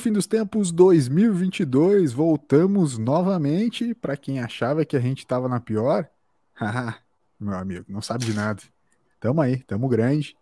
[0.00, 3.94] Fim dos Tempos 2022, voltamos novamente.
[3.94, 6.08] Para quem achava que a gente estava na pior,
[7.38, 8.62] meu amigo, não sabe de nada.
[9.20, 10.34] Tamo aí, tamo grande.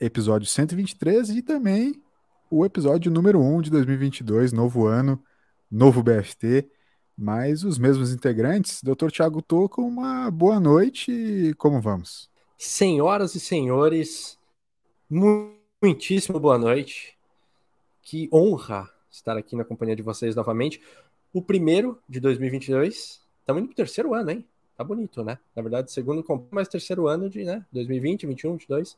[0.00, 2.02] Episódio 123 e também
[2.50, 5.22] o episódio número 1 de 2022, novo ano,
[5.70, 6.66] novo BFT,
[7.14, 8.82] mas os mesmos integrantes.
[8.82, 9.10] Dr.
[9.10, 11.52] Thiago Toco, uma boa noite.
[11.58, 12.30] Como vamos?
[12.56, 14.38] Senhoras e senhores,
[15.10, 17.17] muitíssimo boa noite.
[18.08, 20.80] Que honra estar aqui na companhia de vocês novamente.
[21.30, 23.20] O primeiro de 2022.
[23.40, 24.46] Estamos indo para o terceiro ano, hein?
[24.78, 25.38] Tá bonito, né?
[25.54, 27.66] Na verdade, segundo, mas terceiro ano de né?
[27.70, 28.96] 2020, 21, 22.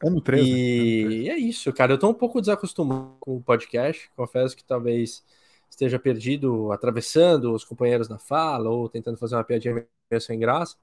[0.00, 0.48] Ano 13.
[0.48, 1.30] E ano 13.
[1.30, 1.94] é isso, cara.
[1.94, 4.08] Eu tô um pouco desacostumado com o podcast.
[4.14, 5.24] Confesso que talvez
[5.68, 10.76] esteja perdido, atravessando os companheiros na fala ou tentando fazer uma piadinha meio sem graça,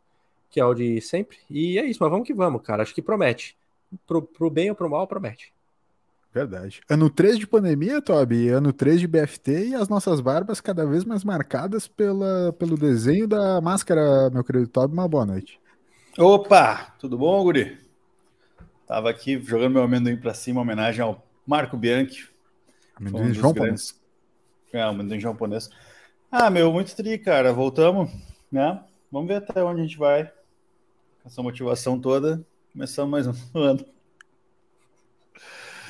[0.50, 1.38] que é o de sempre.
[1.50, 2.84] E é isso, mas vamos que vamos, cara.
[2.84, 3.56] Acho que promete.
[4.06, 5.54] Pro, pro bem ou pro mal, promete.
[6.34, 6.82] Verdade.
[6.90, 11.06] Ano 3 de pandemia, Toby, ano 3 de BFT e as nossas barbas cada vez
[11.06, 14.94] mais marcadas pela, pelo desenho da máscara, meu querido Toby.
[14.94, 15.60] Uma boa noite.
[16.18, 17.78] Opa, tudo bom, Guri?
[18.88, 22.28] Tava aqui jogando meu amendoim para cima, homenagem ao Marco Bianchi.
[22.96, 24.02] Amendoim um japonês.
[24.74, 25.70] É, amendoim japonês.
[26.32, 27.54] Ah, meu, muito tri, cara.
[27.54, 28.12] Voltamos,
[28.52, 28.84] né?
[29.12, 30.26] Vamos ver até onde a gente vai.
[31.22, 32.44] Com essa motivação toda.
[32.72, 33.93] Começamos mais um ano.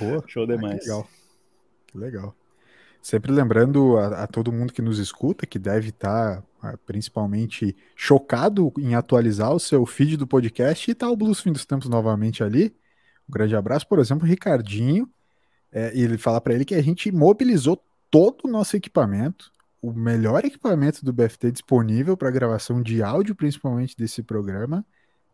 [0.03, 0.79] Pô, Show demais.
[0.79, 1.07] Que legal.
[1.87, 2.35] Que legal.
[3.01, 8.71] Sempre lembrando a, a, todo mundo que nos escuta, que deve estar tá, principalmente chocado
[8.77, 12.43] em atualizar o seu feed do podcast e tá o Blues Fim dos Tempos novamente
[12.43, 12.73] ali.
[13.27, 15.09] Um grande abraço, por exemplo, Ricardinho.
[15.71, 19.91] É, e ele falar para ele que a gente mobilizou todo o nosso equipamento, o
[19.91, 24.85] melhor equipamento do BFT disponível para gravação de áudio, principalmente desse programa,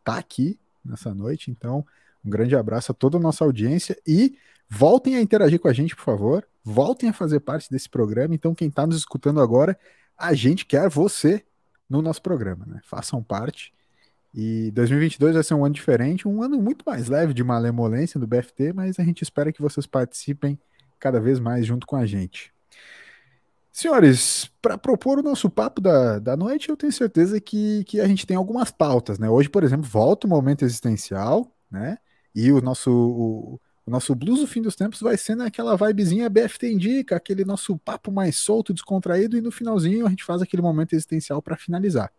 [0.03, 1.51] tá aqui nessa noite.
[1.51, 1.85] Então,
[2.25, 4.35] um grande abraço a toda a nossa audiência e
[4.69, 6.47] voltem a interagir com a gente, por favor.
[6.63, 8.35] Voltem a fazer parte desse programa.
[8.35, 9.77] Então, quem está nos escutando agora,
[10.17, 11.43] a gente quer você
[11.89, 12.79] no nosso programa, né?
[12.83, 13.73] Façam parte.
[14.33, 18.27] E 2022 vai ser um ano diferente, um ano muito mais leve de malemolência do
[18.27, 20.59] BFT, mas a gente espera que vocês participem
[20.99, 22.53] cada vez mais junto com a gente.
[23.71, 28.07] Senhores, para propor o nosso papo da, da noite, eu tenho certeza que, que a
[28.07, 29.29] gente tem algumas pautas, né?
[29.29, 31.97] Hoje, por exemplo, volta o momento existencial, né?
[32.35, 36.29] E o nosso, o, o nosso blues do fim dos tempos vai ser naquela vibezinha
[36.29, 40.61] BFT Indica, aquele nosso papo mais solto, descontraído, e no finalzinho a gente faz aquele
[40.61, 42.11] momento existencial para finalizar.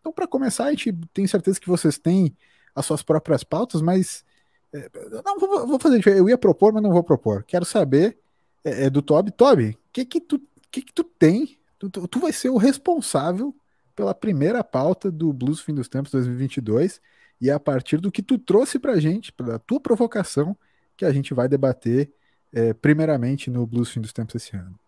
[0.00, 2.32] Então, para começar, a gente tem certeza que vocês têm
[2.72, 4.24] as suas próprias pautas, mas.
[4.72, 4.88] É,
[5.24, 7.42] não, vou, vou fazer Eu ia propor, mas não vou propor.
[7.42, 8.16] Quero saber
[8.64, 9.32] é, é do Toby.
[9.32, 11.58] Toby, o que que tu, que que tu tem?
[11.76, 13.52] Tu, tu, tu vai ser o responsável
[13.96, 17.00] pela primeira pauta do Blues Fim dos Tempos 2022
[17.40, 20.56] e é a partir do que tu trouxe pra gente, pela tua provocação,
[20.96, 22.10] que a gente vai debater
[22.52, 24.78] é, primeiramente no Blues Fim dos Tempos esse ano.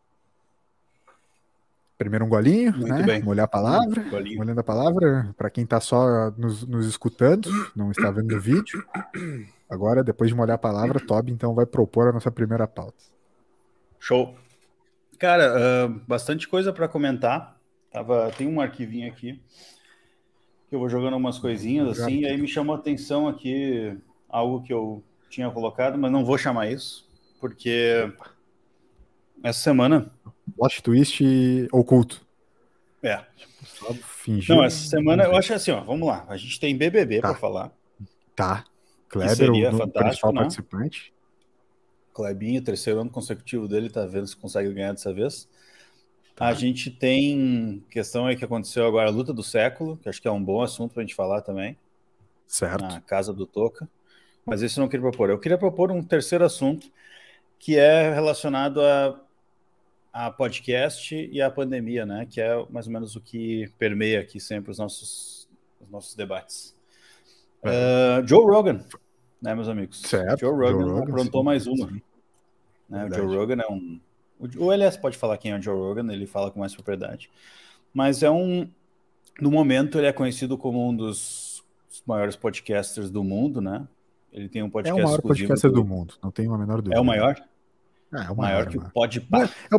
[1.98, 3.02] Primeiro um golinho, Muito né?
[3.02, 3.22] Bem.
[3.22, 4.00] Molhar a palavra.
[4.00, 8.40] Um molhando a palavra, para quem está só nos, nos, escutando, não está vendo o
[8.40, 8.86] vídeo.
[9.68, 12.96] Agora, depois de molhar a palavra, Toby então vai propor a nossa primeira pauta.
[13.98, 14.36] Show.
[15.18, 17.58] Cara, uh, bastante coisa para comentar.
[17.90, 19.42] Tava, tem um arquivinho aqui
[20.68, 23.98] que eu vou jogando umas coisinhas assim, e aí me chamou a atenção aqui
[24.28, 27.08] algo que eu tinha colocado, mas não vou chamar isso,
[27.40, 28.12] porque
[29.42, 30.10] essa semana.
[30.56, 31.22] Plot twist
[31.72, 32.26] oculto.
[33.02, 33.24] É.
[34.02, 34.54] Fingir.
[34.54, 36.24] Não, essa semana eu acho assim, ó, vamos lá.
[36.28, 37.28] A gente tem BBB tá.
[37.28, 37.72] para falar.
[38.34, 38.64] Tá.
[39.08, 40.40] Kleber, o fantástico, né?
[40.40, 41.12] participante.
[42.12, 45.48] Klebinho, terceiro ano consecutivo dele, tá vendo se consegue ganhar dessa vez.
[46.34, 46.46] Tá.
[46.46, 50.28] A gente tem questão aí que aconteceu agora, a luta do século, que acho que
[50.28, 51.76] é um bom assunto para a gente falar também.
[52.46, 52.82] Certo.
[52.82, 53.88] Na casa do Toca.
[54.48, 55.30] Mas isso eu não queria propor.
[55.30, 56.90] Eu queria propor um terceiro assunto,
[57.58, 59.20] que é relacionado a,
[60.12, 62.26] a podcast e a pandemia, né?
[62.28, 65.48] Que é mais ou menos o que permeia aqui sempre os nossos,
[65.80, 66.74] os nossos debates.
[67.62, 68.20] É.
[68.20, 68.84] Uh, Joe Rogan,
[69.42, 70.00] né, meus amigos?
[70.00, 70.40] Certo.
[70.40, 71.90] Joe Rogan, Joe Rogan aprontou sim, mais uma.
[72.88, 74.00] Né, o Joe Rogan é um
[74.56, 77.30] o LS pode falar quem é o Joe Rogan, ele fala com mais propriedade.
[77.92, 78.68] Mas é um.
[79.40, 81.64] No momento, ele é conhecido como um dos
[82.06, 83.86] maiores podcasters do mundo, né?
[84.32, 85.00] Ele tem um podcast.
[85.00, 85.82] É o maior podcaster do...
[85.82, 86.96] do mundo, não tem uma menor dúvida.
[86.96, 87.36] É o maior?
[88.12, 89.44] É, é o maior, maior que o Podpah.
[89.44, 89.74] É,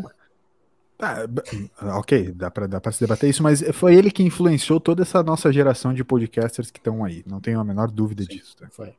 [1.02, 5.04] é, ah, ok, dá para dá se debater isso, mas foi ele que influenciou toda
[5.04, 7.24] essa nossa geração de podcasters que estão aí.
[7.26, 8.58] Não tenho a menor dúvida Sim, disso.
[8.58, 8.68] Tá?
[8.70, 8.94] Foi.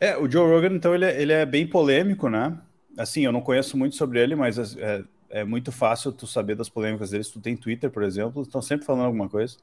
[0.00, 2.58] É, o Joe Rogan, então, ele é, ele é bem polêmico, né?
[2.96, 6.68] assim, eu não conheço muito sobre ele, mas é, é muito fácil tu saber das
[6.68, 7.24] polêmicas dele.
[7.24, 9.56] Se tu tem Twitter, por exemplo, estão sempre falando alguma coisa.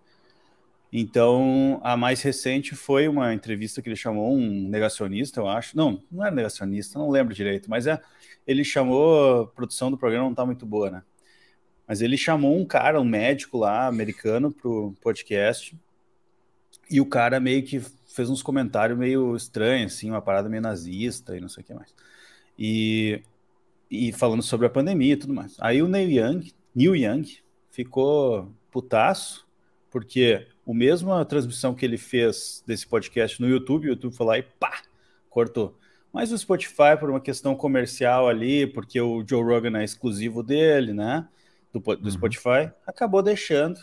[0.91, 5.77] Então, a mais recente foi uma entrevista que ele chamou um negacionista, eu acho.
[5.77, 8.01] Não, não era negacionista, não lembro direito, mas é,
[8.47, 11.03] ele chamou, a produção do programa não tá muito boa, né?
[11.87, 15.75] Mas ele chamou um cara, um médico lá, americano, pro podcast.
[16.89, 21.37] E o cara meio que fez uns comentários meio estranhos, assim, uma parada meio nazista
[21.37, 21.93] e não sei o que mais.
[22.57, 23.23] E,
[23.89, 25.55] e falando sobre a pandemia e tudo mais.
[25.59, 27.23] Aí o Neil Young, Neil Young
[27.71, 29.47] ficou putaço,
[29.89, 34.25] porque o mesmo a transmissão que ele fez desse podcast no YouTube, o YouTube foi
[34.27, 34.83] lá e pá,
[35.27, 35.75] cortou.
[36.13, 40.93] Mas o Spotify, por uma questão comercial ali, porque o Joe Rogan é exclusivo dele,
[40.93, 41.27] né?
[41.73, 42.11] Do, do uhum.
[42.11, 43.79] Spotify, acabou deixando.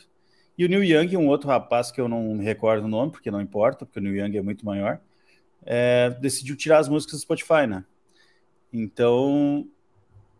[0.56, 3.32] E o Neil Young, um outro rapaz que eu não me recordo o nome, porque
[3.32, 5.00] não importa, porque o Neil Young é muito maior,
[5.64, 7.84] é, decidiu tirar as músicas do Spotify, né?
[8.72, 9.66] Então,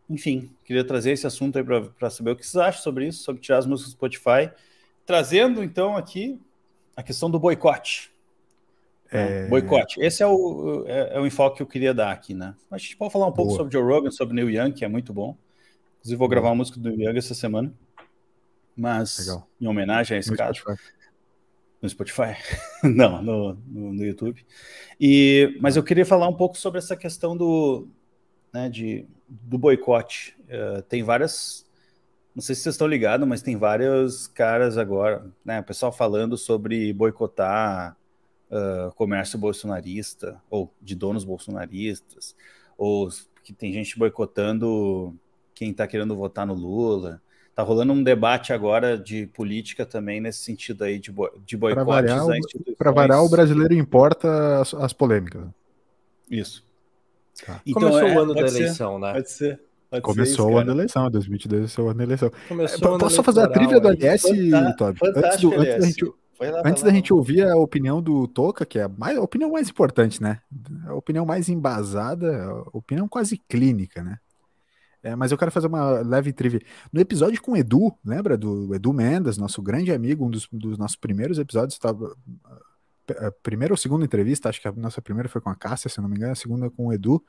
[0.09, 1.65] enfim, queria trazer esse assunto aí
[1.99, 4.49] para saber o que vocês acham sobre isso, sobre tirar as músicas do Spotify
[5.06, 6.38] Trazendo então aqui
[6.97, 8.11] a questão do boicote.
[9.12, 9.44] Né?
[9.44, 9.49] É...
[9.49, 10.00] Boicote.
[10.00, 12.55] Esse é o, é, é, o enfoque que eu queria dar aqui, né?
[12.70, 13.58] A gente pode falar um pouco Boa.
[13.58, 15.37] sobre Joe Rogan, sobre Neil Young, que é muito bom.
[15.99, 17.73] Inclusive, vou gravar uma música do Neil Young essa semana.
[18.76, 19.49] Mas, Legal.
[19.61, 20.58] em homenagem a esse no caso.
[20.58, 20.82] Spotify.
[21.81, 22.37] No Spotify?
[22.82, 24.44] Não, no, no, no, YouTube.
[25.00, 27.88] E, mas eu queria falar um pouco sobre essa questão do,
[28.52, 30.37] né, de, do boicote.
[30.43, 31.66] Uh, tem várias
[32.37, 35.61] não sei se vocês estão ligados, mas tem vários caras agora, né?
[35.61, 37.97] O pessoal falando sobre boicotar
[38.50, 42.37] uh, comércio bolsonarista, ou de donos bolsonaristas,
[42.77, 43.09] ou
[43.43, 45.17] que tem gente boicotando
[45.55, 47.23] quem está querendo votar no Lula.
[47.55, 51.87] Tá rolando um debate agora de política também nesse sentido aí de, bo de boicotes
[52.77, 55.43] Para variar, o brasileiro importa as, as polêmicas.
[56.31, 56.62] Isso.
[57.47, 57.62] Tá.
[57.65, 59.15] Então, Começou é, o ano da eleição, né?
[59.15, 59.59] Pode ser.
[60.01, 62.31] Pode Começou o ano da eleição, 2022 é o ano da eleição.
[62.49, 64.29] Começou Posso só fazer a trilha do LS,
[64.77, 64.99] Toby?
[65.03, 68.79] Antes, do, antes, da gente, lá, antes da gente ouvir a opinião do Toca, que
[68.79, 70.41] é a, mais, a opinião mais importante, né?
[70.87, 74.19] A opinião mais embasada, a opinião quase clínica, né?
[75.03, 76.61] É, mas eu quero fazer uma leve trivia.
[76.93, 80.77] No episódio com o Edu, lembra do Edu Mendes, nosso grande amigo, um dos, dos
[80.77, 82.13] nossos primeiros episódios, estava
[83.19, 86.01] a primeira ou segunda entrevista, acho que a nossa primeira foi com a Cássia, se
[86.01, 87.23] não me engano, a segunda com o Edu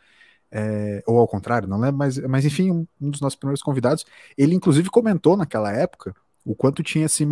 [0.51, 4.05] é, ou ao contrário, não lembro, mas, mas enfim, um, um, dos nossos primeiros convidados,
[4.37, 6.15] ele inclusive comentou naquela época
[6.45, 7.25] o quanto tinha, se,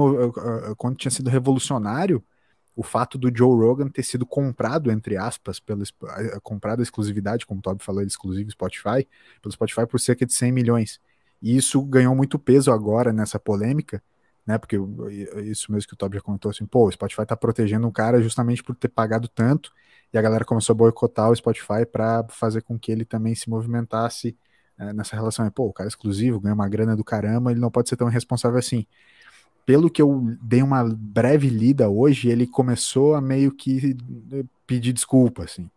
[0.77, 2.23] quanto tinha sido revolucionário
[2.75, 7.45] o fato do Joe Rogan ter sido comprado, entre aspas, pela, uh, comprado a exclusividade,
[7.45, 9.07] como o Toby falou, ele exclusivo Spotify,
[9.41, 11.00] pelo Spotify por cerca de 100 milhões.
[11.41, 14.03] E isso ganhou muito peso agora nessa polêmica,
[14.45, 14.57] né?
[14.57, 14.77] Porque
[15.44, 18.21] isso mesmo que o Toby já comentou assim, pô, o Spotify tá protegendo um cara
[18.21, 19.71] justamente por ter pagado tanto
[20.13, 23.50] e a galera começou a boicotar o Spotify para fazer com que ele também se
[23.50, 24.38] movimentasse
[24.77, 25.50] é, nessa relação.
[25.50, 28.09] Pô, o cara é exclusivo, ganha uma grana do caramba, ele não pode ser tão
[28.09, 28.86] irresponsável assim.
[29.65, 33.98] Pelo que eu dei uma breve lida hoje, ele começou a meio que
[34.31, 35.69] eh, pedir desculpa, assim.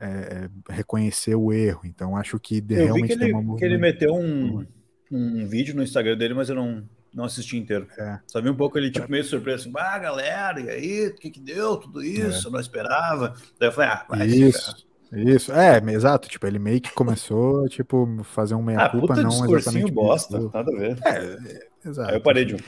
[0.00, 1.82] É, reconhecer o erro.
[1.84, 4.66] Então acho que de, realmente que ele, tem uma que ele meteu um,
[5.08, 6.82] um vídeo no Instagram dele, mas eu não,
[7.14, 7.86] não assisti inteiro.
[7.98, 8.18] É.
[8.26, 11.30] Só vi um pouco ele, tipo, meio surpreso, assim, ah, galera, e aí, o que
[11.30, 11.76] que deu?
[11.76, 12.50] Tudo isso, é.
[12.50, 13.34] não esperava.
[13.58, 15.52] Daí eu falei, ah, vai Isso, isso.
[15.52, 19.92] É, exato, tipo, ele meio que começou, tipo, fazer um meia-culpa, ah, não exatamente...
[19.92, 20.50] bosta, isso.
[20.52, 20.98] nada a ver.
[21.04, 22.10] É, exato.
[22.10, 22.58] Aí eu parei de um.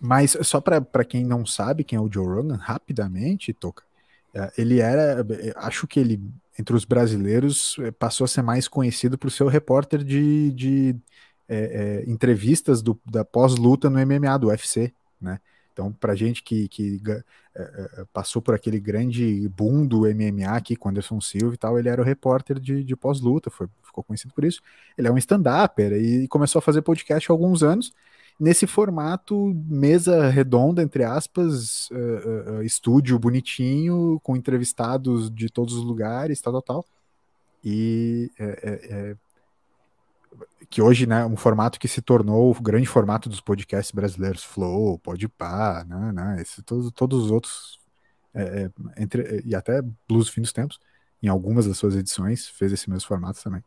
[0.00, 3.84] Mas só para quem não sabe quem é o Joe Rogan, rapidamente, Toca,
[4.32, 6.22] é, ele era, acho que ele,
[6.58, 10.96] entre os brasileiros, passou a ser mais conhecido por ser o repórter de, de
[11.50, 15.40] é, é, entrevistas do, da pós-luta no MMA do UFC, né?
[15.72, 20.76] Então, para gente que, que é, é, passou por aquele grande boom do MMA aqui
[20.76, 24.44] com Anderson Silva e tal, ele era o repórter de, de pós-luta, ficou conhecido por
[24.44, 24.60] isso.
[24.96, 27.92] Ele é um stand-upper e começou a fazer podcast há alguns anos,
[28.38, 35.84] nesse formato mesa redonda, entre aspas, uh, uh, estúdio bonitinho, com entrevistados de todos os
[35.84, 36.86] lugares, tal, tal, tal.
[37.64, 39.16] E é,
[40.68, 44.98] que hoje, né, um formato que se tornou o grande formato dos podcasts brasileiros, Flow,
[44.98, 47.80] Podpah, né, né, esse, todos, todos os outros,
[48.32, 50.78] é, é entre, e até Blues Fim dos Tempos,
[51.22, 53.62] em algumas das suas edições, fez esse mesmo formato também.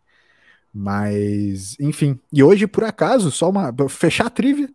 [0.74, 4.74] Mas, enfim, e hoje, por acaso, só uma, fechar a trivia,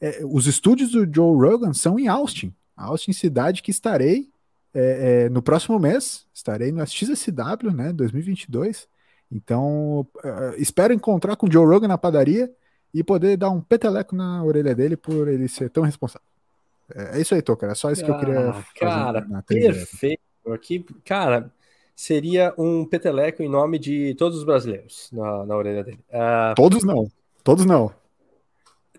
[0.00, 4.30] é, os estúdios do Joe Rogan são em Austin, Austin, cidade que estarei
[4.74, 8.88] é, é, no próximo mês, estarei no XSW, né, 2022,
[9.30, 12.50] então, uh, espero encontrar com o Joe Rogan na padaria
[12.92, 16.26] e poder dar um peteleco na orelha dele por ele ser tão responsável.
[16.94, 17.70] É, é isso aí, Tocar.
[17.70, 20.22] É só isso ah, que eu queria ah, Cara, perfeito.
[20.46, 21.52] Aqui, cara,
[21.94, 26.00] seria um peteleco em nome de todos os brasileiros na, na orelha dele.
[26.08, 27.10] Uh, todos não.
[27.44, 27.92] Todos não.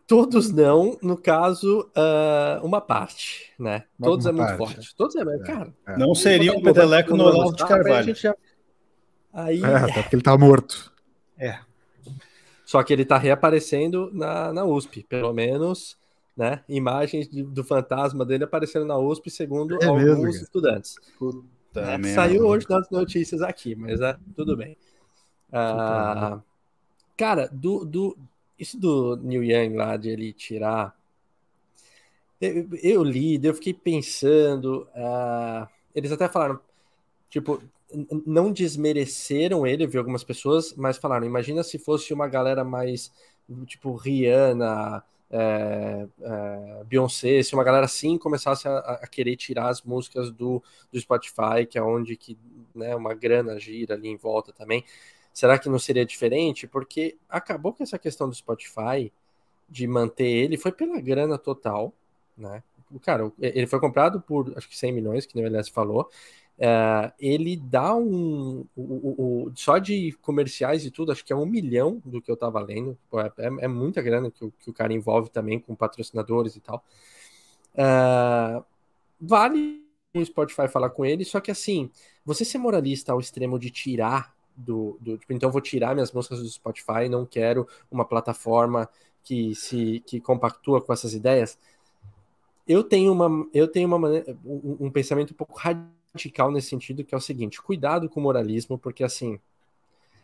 [0.06, 3.84] Todos não, no caso, uh, uma parte, né?
[4.00, 4.96] Uma Todos é muito forte.
[4.96, 5.72] Todos é, é cara.
[5.88, 5.98] É.
[5.98, 8.16] Não seria um peteleco no Olavo de Carvalho.
[9.44, 9.64] Aí...
[9.64, 10.92] É, até porque ele tá morto.
[11.38, 11.60] É.
[12.66, 15.98] Só que ele tá reaparecendo na, na USP, pelo menos,
[16.38, 16.64] né?
[16.70, 20.96] Imagens de, do fantasma dele aparecendo na USP, segundo é alguns mesmo, estudantes.
[21.18, 22.14] Puta né?
[22.14, 24.78] Saiu hoje nas notícias aqui, mas é, tudo bem.
[25.50, 26.42] Uh,
[27.18, 28.18] cara, do, do,
[28.58, 30.96] isso do New Young lá, de ele tirar.
[32.42, 34.88] Eu, eu li, eu fiquei pensando.
[34.96, 36.60] Uh, eles até falaram,
[37.30, 37.62] tipo,
[38.26, 43.12] não desmereceram ele, vi algumas pessoas, mas falaram: imagina se fosse uma galera mais
[43.66, 49.82] tipo Rihanna, é, é, Beyoncé, se uma galera assim começasse a, a, querer tirar as
[49.82, 52.38] músicas do, do Spotify, que é onde que,
[52.74, 54.84] né, uma grana gira ali em volta também.
[55.34, 56.68] Será que não seria diferente?
[56.68, 59.12] Porque acabou com essa questão do Spotify
[59.70, 61.94] de manter ele, foi pela grana total,
[62.38, 62.64] né?
[63.04, 66.10] Cara, ele foi comprado por acho que 100 milhões, que o LS falou.
[66.62, 68.66] É, ele dá um.
[68.76, 72.30] O, o, o, só de comerciais e tudo, acho que é um milhão do que
[72.30, 72.98] eu tava lendo.
[73.14, 76.84] É, é, é muita grana que, que, o cara envolve também com patrocinadores e tal.
[77.74, 78.62] É,
[79.22, 79.82] vale
[80.14, 81.90] o Spotify falar com ele, só que assim,
[82.26, 86.42] você ser moralista ao extremo de tirar do, do tipo, então vou tirar minhas músicas
[86.42, 88.90] do Spotify, não quero uma plataforma
[89.24, 91.58] que se que compactua com essas ideias.
[92.68, 93.98] Eu tenho uma eu tenho uma
[94.44, 95.99] um, um pensamento um pouco radical
[96.52, 99.40] nesse sentido, que é o seguinte: cuidado com o moralismo, porque assim,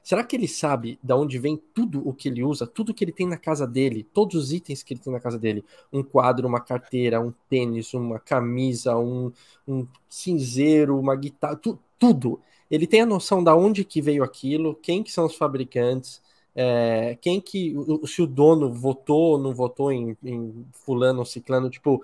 [0.04, 3.12] será que ele sabe de onde vem tudo o que ele usa, tudo que ele
[3.12, 5.64] tem na casa dele, todos os itens que ele tem na casa dele?
[5.92, 9.32] Um quadro, uma carteira, um tênis, uma camisa, um,
[9.68, 12.40] um cinzeiro, uma guitarra, tu, tudo
[12.70, 16.22] ele tem a noção da onde que veio aquilo, quem que são os fabricantes,
[16.56, 17.76] é, quem que,
[18.08, 22.04] se o dono votou ou não votou em, em fulano ou ciclano, tipo,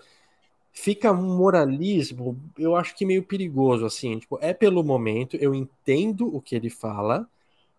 [0.72, 6.34] fica um moralismo, eu acho que meio perigoso, assim, tipo, é pelo momento, eu entendo
[6.34, 7.28] o que ele fala,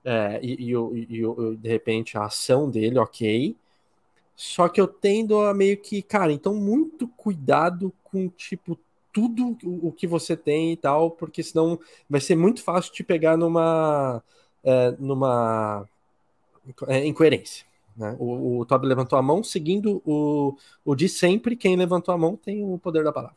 [0.05, 3.57] é, e, e, e, e, de repente a ação dele, ok,
[4.37, 8.79] só que eu tendo a meio que, cara, então muito cuidado com, tipo,
[9.13, 13.37] tudo o que você tem e tal, porque senão vai ser muito fácil te pegar
[13.37, 14.23] numa,
[14.65, 15.87] é, numa
[16.89, 17.67] é, incoerência.
[17.97, 18.17] Né?
[18.19, 22.37] O, o Toby levantou a mão, seguindo o, o de sempre, quem levantou a mão
[22.37, 23.37] tem o poder da palavra.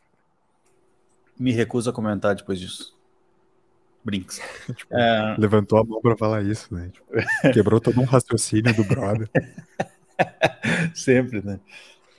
[1.38, 2.96] Me recuso a comentar depois disso.
[4.02, 4.40] Brinks.
[4.74, 5.36] tipo, é...
[5.38, 6.90] Levantou a mão para falar isso, né?
[6.92, 9.28] Tipo, quebrou todo um raciocínio do brother.
[10.94, 11.60] Sempre, né?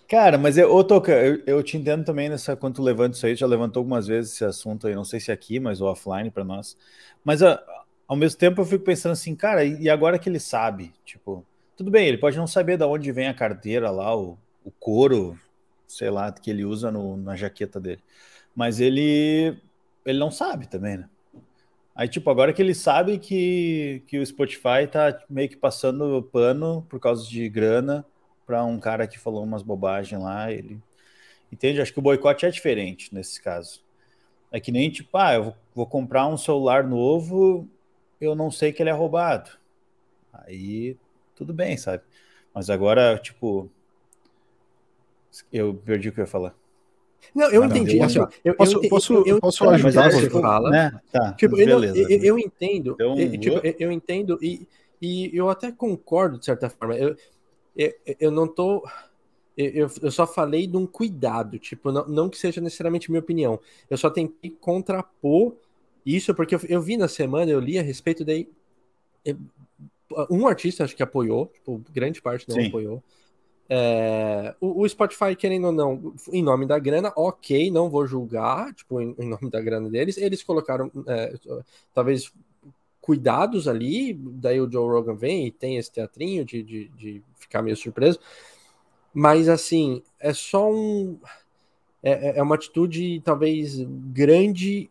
[0.07, 3.25] Cara, mas eu, ô Toca, eu, eu, te entendo também nessa quando tu levanta isso
[3.25, 6.31] aí, já levantou algumas vezes esse assunto aí, não sei se é aqui, mas offline
[6.31, 6.77] para nós.
[7.25, 7.61] Mas a,
[8.07, 11.45] ao mesmo tempo eu fico pensando assim, cara, e agora que ele sabe, tipo,
[11.77, 15.39] tudo bem, ele pode não saber de onde vem a carteira lá, o, o couro,
[15.87, 18.01] sei lá, que ele usa no, na jaqueta dele.
[18.55, 19.55] Mas ele
[20.05, 21.09] ele não sabe também, né?
[21.95, 26.85] Aí, tipo, agora que ele sabe que, que o Spotify tá meio que passando pano
[26.89, 28.05] por causa de grana,
[28.45, 30.81] para um cara que falou umas bobagens lá, ele
[31.51, 31.81] entende?
[31.81, 33.83] Acho que o boicote é diferente nesse caso.
[34.51, 37.67] É que nem tipo, ah, eu vou comprar um celular novo,
[38.21, 39.51] eu não sei que ele é roubado.
[40.31, 40.97] Aí
[41.37, 42.03] tudo bem, sabe?
[42.53, 43.69] Mas agora, tipo,
[45.53, 46.55] eu perdi o que eu ia falar.
[47.33, 47.99] Não, eu ah, entendi.
[48.01, 50.69] Assim, eu, posso, eu, posso, eu, posso ajudar você fala?
[50.69, 51.01] Né?
[51.11, 51.97] Tá, tipo, beleza.
[51.97, 52.95] Eu, eu, entendo.
[52.99, 53.37] Um...
[53.37, 54.67] Tipo, eu, entendo e,
[55.01, 56.95] e eu até concordo de certa forma.
[56.95, 57.15] Eu,
[57.75, 58.87] eu, eu não tô.
[59.55, 63.59] Eu, eu só falei de um cuidado, tipo, não, não que seja necessariamente minha opinião.
[63.89, 65.55] Eu só tentei contrapor
[66.05, 68.47] isso, porque eu, eu vi na semana, eu li a respeito daí.
[70.29, 72.67] Um artista acho que apoiou, tipo, grande parte não Sim.
[72.67, 73.03] apoiou.
[73.69, 78.73] É, o, o, Spotify, querendo ou não, em nome da grana, ok, não vou julgar,
[78.73, 81.33] tipo, em, em nome da grana deles, eles colocaram, é,
[81.93, 82.31] talvez
[83.01, 87.61] cuidados ali, daí o Joe Rogan vem e tem esse teatrinho de, de, de ficar
[87.61, 88.19] meio surpreso,
[89.13, 91.17] mas assim, é só um.
[92.03, 93.79] É, é, é uma atitude talvez
[94.13, 94.89] grande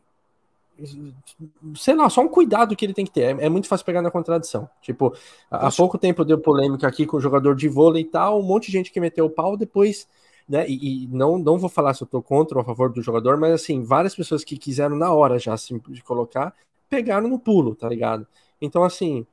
[1.75, 3.38] sei lá, só um cuidado que ele tem que ter.
[3.38, 4.68] É, é muito fácil pegar na contradição.
[4.83, 5.14] Tipo,
[5.50, 8.66] há pouco tempo deu polêmica aqui com o jogador de vôlei e tal, um monte
[8.66, 10.09] de gente que meteu o pau depois,
[10.49, 10.68] né?
[10.68, 13.37] E, e, não, não vou falar se eu tô contra ou a favor do jogador,
[13.37, 16.54] mas assim, várias pessoas que quiseram na hora já se de colocar
[16.88, 18.26] pegaram no pulo, tá ligado?
[18.61, 19.26] Então, assim,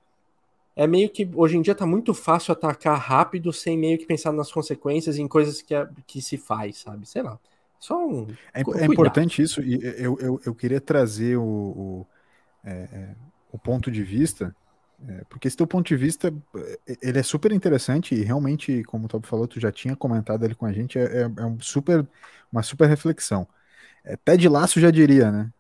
[0.76, 4.32] é meio que hoje em dia tá muito fácil atacar rápido sem meio que pensar
[4.32, 7.08] nas consequências em coisas que, é, que se faz, sabe?
[7.08, 7.40] Sei lá.
[7.86, 8.38] Só um.
[8.54, 12.08] É, é importante isso, e eu, eu, eu queria trazer o, o,
[12.64, 13.16] é, é,
[13.52, 14.56] o ponto de vista
[15.08, 19.06] É, porque esse teu ponto de vista, é, ele é super interessante e realmente, como
[19.06, 22.08] o Tobi falou, tu já tinha comentado ali com a gente, é, é, um super,
[22.52, 23.48] uma super reflexão.
[24.04, 25.52] É, Ted Laço já diria, né?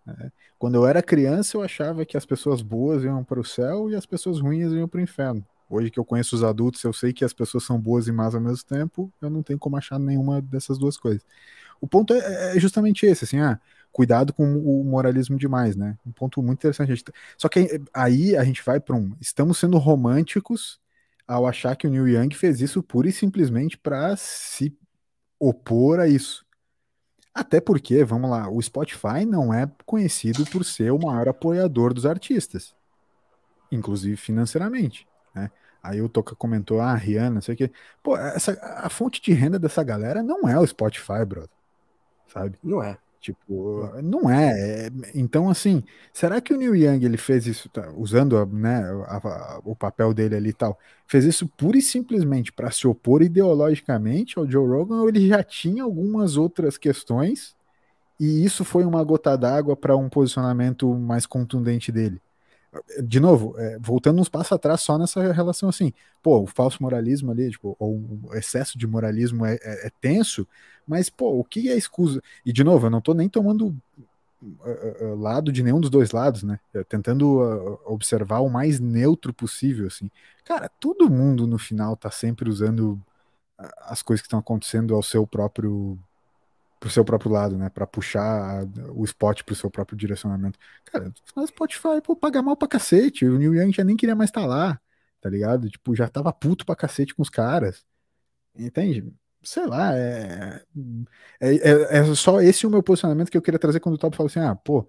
[0.59, 3.95] Quando eu era criança, eu achava que as pessoas boas iam para o céu e
[3.95, 5.45] as pessoas ruins iam para o inferno.
[5.69, 8.35] Hoje que eu conheço os adultos, eu sei que as pessoas são boas e más
[8.35, 11.25] ao mesmo tempo, eu não tenho como achar nenhuma dessas duas coisas.
[11.83, 13.59] O ponto é, é justamente esse, assim, ah,
[13.91, 15.97] cuidado com o moralismo demais, né?
[16.05, 17.03] Um ponto muito interessante.
[17.03, 19.13] Tá, só que aí a gente vai para um.
[19.19, 20.79] Estamos sendo românticos
[21.27, 24.73] ao achar que o Neil Young fez isso pura e simplesmente para se
[25.37, 26.45] opor a isso.
[27.35, 32.05] Até porque, vamos lá, o Spotify não é conhecido por ser o maior apoiador dos
[32.05, 32.73] artistas,
[33.69, 35.05] inclusive financeiramente.
[35.35, 35.51] Né?
[35.83, 37.71] Aí o Toca comentou, ah, Rihanna, não sei o quê.
[38.01, 41.52] Pô, essa, a fonte de renda dessa galera não é o Spotify, brother.
[42.33, 42.57] Sabe?
[42.63, 42.97] Não é.
[43.19, 44.87] Tipo, não é.
[44.87, 44.91] é.
[45.15, 49.61] Então, assim, será que o Neil Young ele fez isso, tá, usando né, a, a,
[49.63, 54.37] o papel dele ali e tal, fez isso pura e simplesmente para se opor ideologicamente
[54.37, 57.55] ao Joe Rogan ou ele já tinha algumas outras questões
[58.19, 62.21] e isso foi uma gota d'água para um posicionamento mais contundente dele?
[63.03, 67.31] De novo, é, voltando uns passos atrás só nessa relação assim, pô, o falso moralismo
[67.31, 70.47] ali, tipo, ou o excesso de moralismo é, é, é tenso,
[70.87, 72.21] mas, pô, o que é escusa?
[72.45, 73.75] E, de novo, eu não tô nem tomando
[74.41, 76.59] uh, uh, lado de nenhum dos dois lados, né?
[76.73, 80.09] Eu tentando uh, observar o mais neutro possível, assim.
[80.43, 83.01] Cara, todo mundo no final tá sempre usando
[83.79, 85.97] as coisas que estão acontecendo ao seu próprio
[86.83, 87.69] pro seu próprio lado, né?
[87.69, 90.59] Para puxar o spot pro seu próprio direcionamento.
[90.83, 93.25] Cara, no Spotify, pô, paga mal pra cacete.
[93.25, 94.81] O Neil Young já nem queria mais estar tá lá,
[95.21, 95.69] tá ligado?
[95.69, 97.85] Tipo, já tava puto pra cacete com os caras.
[98.53, 99.09] Entende?
[99.41, 100.61] Sei lá, é,
[101.39, 104.17] é, é, é só esse o meu posicionamento que eu queria trazer quando o Top
[104.17, 104.85] falou assim: ah, pô,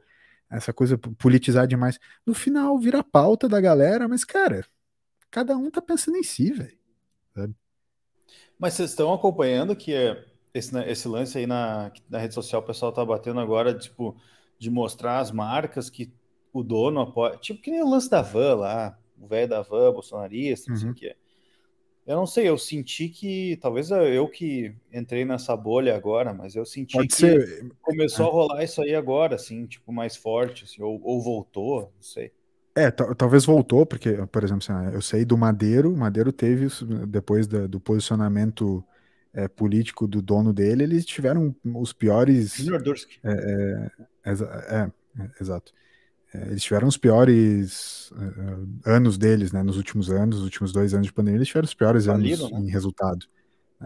[0.50, 2.00] essa coisa politizar demais.
[2.26, 4.66] No final vira pauta da galera, mas, cara,
[5.30, 6.76] cada um tá pensando em si, velho.
[8.58, 12.62] Mas vocês estão acompanhando que é esse, né, esse lance aí na, na rede social,
[12.62, 14.16] o pessoal tá batendo agora, tipo,
[14.56, 16.12] de mostrar as marcas que
[16.52, 17.36] o dono apoia.
[17.36, 20.86] Tipo, que nem o lance da van lá, o velho da van, bolsonarista, não sei
[20.86, 20.94] o uhum.
[20.94, 21.16] que é.
[22.06, 26.64] Eu não sei, eu senti que, talvez eu que entrei nessa bolha agora, mas eu
[26.64, 27.72] senti Pode que ser.
[27.80, 28.28] começou é.
[28.28, 32.30] a rolar isso aí agora, assim, tipo, mais forte, assim, ou, ou voltou, não sei.
[32.76, 36.66] É, talvez voltou, porque, por exemplo, assim, eu sei do Madeiro, o Madeiro teve,
[37.08, 38.84] depois da, do posicionamento
[39.34, 42.54] é, político do dono dele, eles tiveram os piores.
[43.22, 43.90] É,
[44.24, 45.72] é, é, é, exato.
[46.32, 48.12] É, eles tiveram os piores
[48.84, 49.62] anos deles, né?
[49.62, 52.58] Nos últimos anos, os últimos dois anos de pandemia, eles tiveram os piores Faliram, anos
[52.58, 52.66] né?
[52.66, 53.26] em resultado.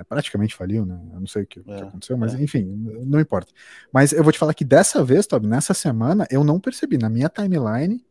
[0.09, 1.01] praticamente faliu, né?
[1.15, 2.65] Eu não sei o que, que aconteceu, mas enfim,
[3.07, 3.53] não importa.
[3.93, 6.99] Mas eu vou te falar que dessa vez, Tob, nessa semana, eu não percebi.
[6.99, 8.05] Na minha timeline,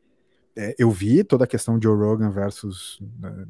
[0.78, 3.46] eu vi toda a questão de Joe Rogan versus né,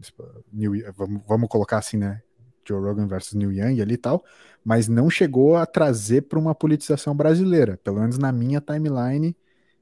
[0.51, 2.21] New, vamos, vamos colocar assim, né?
[2.67, 4.23] Joe Rogan versus Neil Young ali e tal,
[4.63, 7.79] mas não chegou a trazer para uma politização brasileira.
[7.83, 9.35] Pelo menos na minha timeline,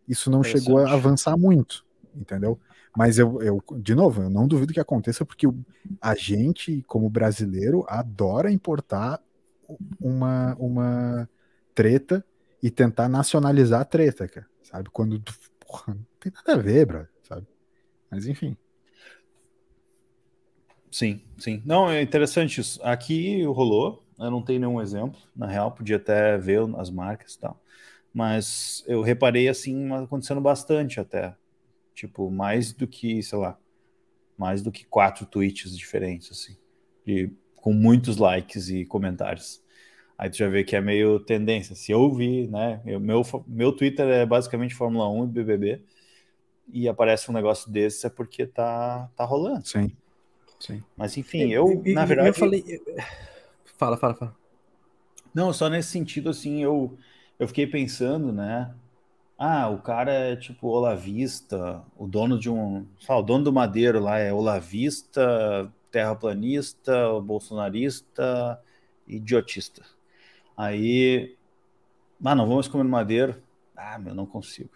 [0.07, 2.59] isso não chegou a avançar muito, entendeu?
[2.95, 5.47] Mas eu, eu, de novo, eu não duvido que aconteça, porque
[6.01, 9.21] a gente, como brasileiro, adora importar
[9.99, 11.29] uma, uma
[11.73, 12.23] treta
[12.63, 14.89] e tentar nacionalizar a treta, cara, sabe?
[14.91, 15.21] Quando,
[15.59, 17.45] porra, não tem nada a ver, bro, sabe?
[18.09, 18.55] Mas enfim.
[20.95, 21.61] Sim, sim.
[21.65, 22.79] Não, é interessante isso.
[22.81, 27.39] Aqui rolou, eu não tenho nenhum exemplo, na real, podia até ver as marcas e
[27.41, 27.61] tal.
[28.13, 31.35] Mas eu reparei assim, acontecendo bastante até.
[31.93, 33.59] Tipo, mais do que, sei lá,
[34.37, 36.55] mais do que quatro tweets diferentes, assim.
[37.05, 39.61] E com muitos likes e comentários.
[40.17, 41.75] Aí tu já vê que é meio tendência.
[41.75, 42.81] Se eu vi, né?
[42.85, 45.81] Eu, meu, meu Twitter é basicamente Fórmula 1 e BBB.
[46.71, 49.67] E aparece um negócio desse é porque tá, tá rolando.
[49.67, 49.91] Sim.
[50.59, 50.83] Sim.
[50.95, 52.29] Mas enfim, eu, e, na verdade.
[52.29, 52.63] Eu falei.
[53.77, 54.35] Fala, fala, fala.
[55.33, 56.97] Não, só nesse sentido, assim, eu,
[57.37, 58.73] eu fiquei pensando, né?
[59.37, 62.85] Ah, o cara é tipo olavista, o dono de um.
[63.05, 68.61] Fala, o dono do Madeiro lá é olavista, terraplanista, bolsonarista,
[69.05, 69.83] idiotista.
[70.55, 71.35] Aí.
[72.23, 73.35] Ah, não vamos comer Madeiro.
[73.75, 74.69] Ah, meu, não consigo.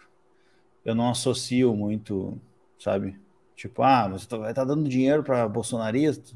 [0.84, 2.38] Eu não associo muito,
[2.78, 3.18] sabe?
[3.60, 6.32] Tipo, ah, você tá, vai estar tá dando dinheiro para bolsonarista?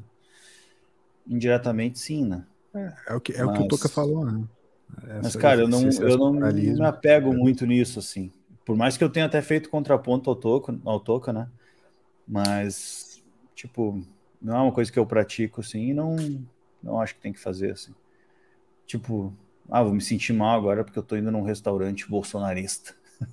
[1.27, 2.45] Indiretamente, sim, né?
[2.71, 4.43] É, é o que, é mas, o, que o Toca falou, né?
[5.07, 7.35] Essa, mas, cara, eu não, eu não me apego é.
[7.35, 8.31] muito nisso, assim.
[8.63, 11.47] Por mais que eu tenha até feito contraponto ao Toca, ao Toca né?
[12.27, 13.23] Mas,
[13.55, 14.05] tipo,
[14.39, 16.15] não é uma coisa que eu pratico, assim, e não,
[16.83, 17.95] não acho que tem que fazer, assim.
[18.85, 19.33] Tipo,
[19.67, 22.93] ah, vou me sentir mal agora porque eu tô indo num restaurante bolsonarista.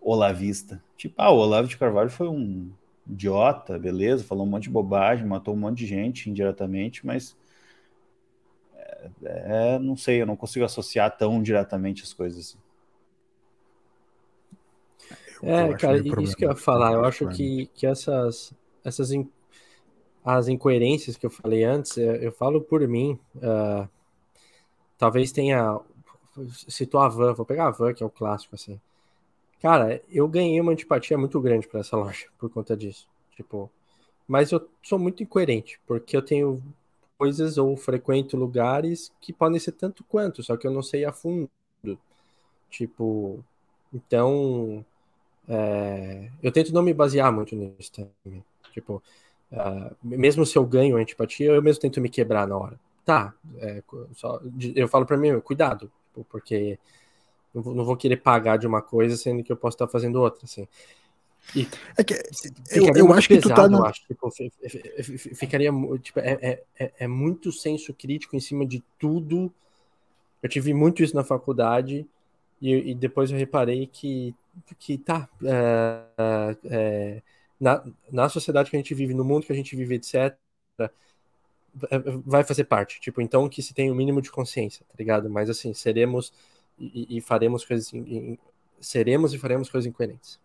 [0.00, 0.82] Olavista.
[0.96, 2.72] Tipo, ah, o Olavo de Carvalho foi um
[3.10, 7.36] idiota, beleza, falou um monte de bobagem, matou um monte de gente indiretamente, mas
[9.22, 12.58] é, é, não sei, eu não consigo associar tão diretamente as coisas assim.
[15.42, 18.52] É, cara, isso que eu ia falar, eu acho que, que essas,
[18.84, 19.26] essas in,
[20.22, 23.88] as incoerências que eu falei antes, eu, eu falo por mim, uh,
[24.98, 25.80] talvez tenha,
[26.68, 28.78] citou a Van, vou pegar a Van, que é o clássico, assim,
[29.60, 33.08] Cara, eu ganhei uma antipatia muito grande para essa loja por conta disso.
[33.36, 33.70] Tipo,
[34.26, 36.62] mas eu sou muito incoerente, porque eu tenho
[37.18, 41.12] coisas ou frequento lugares que podem ser tanto quanto, só que eu não sei a
[41.12, 41.50] fundo.
[42.70, 43.44] Tipo,
[43.92, 44.84] então,
[45.48, 48.44] é, eu tento não me basear muito nisso também.
[48.72, 49.02] Tipo,
[49.52, 52.80] uh, mesmo se eu ganho antipatia, eu mesmo tento me quebrar na hora.
[53.04, 53.82] Tá, é,
[54.14, 54.40] só,
[54.74, 56.78] eu falo para mim, cuidado, tipo, porque
[57.54, 60.20] não vou, não vou, querer pagar de uma coisa sendo que eu posso estar fazendo
[60.20, 60.66] outra, assim.
[61.54, 62.14] E é que,
[62.70, 63.88] eu, eu acho pesado, que tu tá na...
[63.88, 64.30] acho, tipo,
[65.34, 69.52] ficaria tipo, é, é, é, é, muito senso crítico em cima de tudo.
[70.42, 72.06] Eu tive muito isso na faculdade
[72.60, 74.34] e, e depois eu reparei que,
[74.78, 77.22] que tá é, é,
[77.58, 80.36] na, na sociedade que a gente vive, no mundo que a gente vive, etc.
[81.88, 84.94] É, vai fazer parte, tipo, então que se tem o um mínimo de consciência, tá
[84.98, 85.30] ligado?
[85.30, 86.32] Mas assim, seremos
[86.80, 87.92] e, e faremos coisas.
[87.92, 88.38] Em,
[88.80, 90.40] seremos e faremos coisas incoerentes.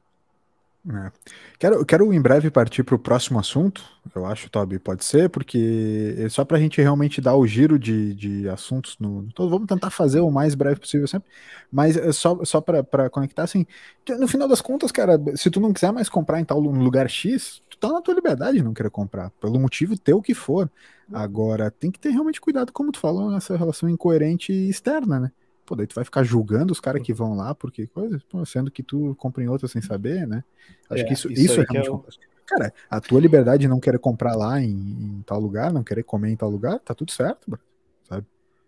[0.88, 1.12] É.
[1.58, 6.16] Quero, quero em breve partir para o próximo assunto, eu acho, Toby, pode ser, porque
[6.20, 9.90] é só para a gente realmente dar o giro de, de assuntos no, vamos tentar
[9.90, 11.28] fazer o mais breve possível sempre,
[11.72, 13.66] mas é só, só para conectar, assim,
[14.08, 17.64] no final das contas, cara, se tu não quiser mais comprar em tal lugar X,
[17.68, 20.70] tu tá na tua liberdade de não querer comprar, pelo motivo teu que for.
[21.12, 25.32] Agora, tem que ter realmente cuidado, como tu falou, nessa relação incoerente externa, né?
[25.66, 28.70] Pô, daí tu vai ficar julgando os caras que vão lá, porque coisa, pô, sendo
[28.70, 30.44] que tu compra em outra sem saber, né?
[30.90, 32.20] Acho é, que isso, isso, isso é realmente.
[32.22, 35.84] É Cara, a tua liberdade de não querer comprar lá em, em, tal lugar, não
[35.84, 37.60] querer comer em tal lugar, tá tudo certo, bro,
[38.08, 38.26] sabe?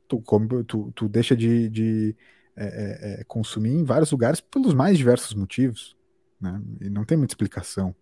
[0.08, 2.16] Tu, come, tu, tu deixa de, de
[2.56, 5.96] é, é, é, consumir em vários lugares pelos mais diversos motivos,
[6.42, 6.60] né?
[6.82, 7.94] E não tem muita explicação.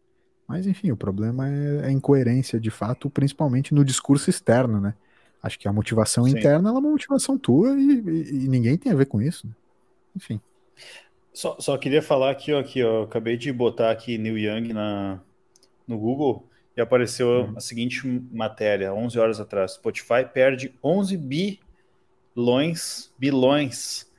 [0.47, 4.93] Mas enfim, o problema é a incoerência de fato, principalmente no discurso externo, né?
[5.45, 6.31] Acho que a motivação Sim.
[6.31, 9.45] interna é uma motivação tua e, e, e, ninguém tem a ver com isso.
[9.45, 9.53] Né?
[10.15, 10.41] Enfim.
[11.31, 15.21] Só, só queria falar aqui, ó, aqui, ó, acabei de botar aqui Neil Young na,
[15.87, 17.53] no Google e apareceu hum.
[17.55, 19.73] a seguinte matéria, 11 horas atrás.
[19.73, 21.15] Spotify perde 11
[22.35, 24.11] bilhões, bilhões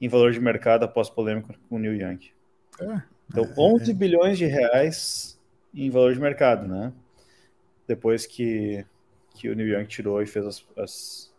[0.00, 2.30] em valor de mercado após polêmica com o Neil Young.
[2.80, 3.94] É, então, é, 11 é.
[3.94, 5.38] bilhões de reais
[5.74, 6.90] em valor de mercado, né?
[7.86, 8.82] Depois que
[9.40, 11.30] que o Neil Young tirou e fez as, as...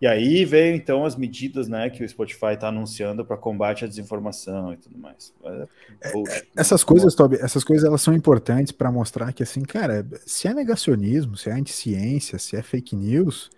[0.00, 3.88] E aí veio então as medidas né, que o Spotify está anunciando para combate à
[3.88, 5.34] desinformação e tudo mais.
[5.44, 5.68] É,
[6.02, 10.06] é, é essas coisas, Toby, essas coisas elas são importantes para mostrar que assim, cara,
[10.24, 13.50] se é negacionismo, se é anticiência, se é fake news,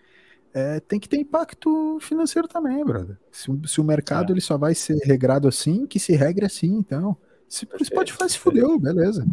[0.53, 3.17] é, tem que ter impacto financeiro também, brother.
[3.31, 4.33] Se, se o mercado é.
[4.33, 7.17] ele só vai ser regrado assim, que se regre assim, então.
[7.49, 9.25] Se o Spotify se fudeu, beleza.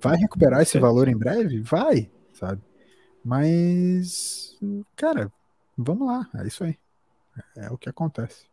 [0.00, 1.60] Vai recuperar esse valor em breve?
[1.60, 2.60] Vai, sabe?
[3.28, 4.56] Mas,
[4.96, 5.30] cara,
[5.76, 6.78] vamos lá, é isso aí.
[7.58, 8.46] É, é o que acontece.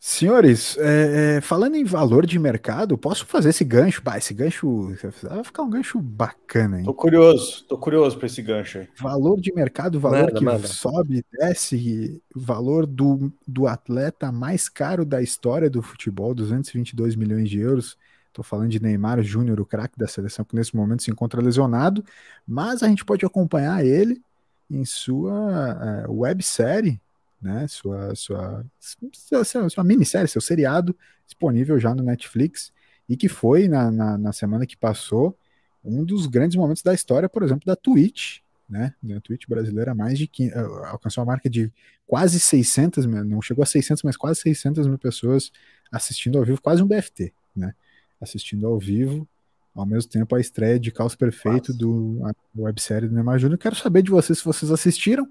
[0.00, 4.00] Senhores, é, é, falando em valor de mercado, posso fazer esse gancho?
[4.02, 6.86] Bah, esse gancho vai ficar um gancho bacana, hein?
[6.86, 8.88] Tô curioso, tô curioso para esse gancho aí.
[8.98, 10.66] Valor de mercado, valor manda, que manda.
[10.66, 17.60] sobe, desce, valor do, do atleta mais caro da história do futebol, 222 milhões de
[17.60, 17.98] euros.
[18.32, 22.02] Estou falando de Neymar Júnior, o craque da seleção, que nesse momento se encontra lesionado,
[22.46, 24.22] mas a gente pode acompanhar ele
[24.70, 26.98] em sua uh, websérie,
[27.40, 27.66] né?
[27.68, 28.64] Sua, sua,
[29.12, 32.72] sua, sua, minissérie, seu seriado, disponível já no Netflix,
[33.06, 35.36] e que foi, na, na, na, semana que passou,
[35.84, 38.94] um dos grandes momentos da história, por exemplo, da Twitch, né?
[39.02, 41.70] Da Twitch brasileira, mais de 15, uh, alcançou a marca de
[42.06, 45.52] quase 600 mil, não chegou a 600, mas quase 600 mil pessoas
[45.90, 47.74] assistindo ao vivo, quase um BFT, né?
[48.22, 49.28] Assistindo ao vivo,
[49.74, 52.20] ao mesmo tempo a estreia de Caos Perfeito do
[52.54, 53.58] websérie do Neymar Júnior.
[53.58, 55.28] Quero saber de vocês se vocês assistiram.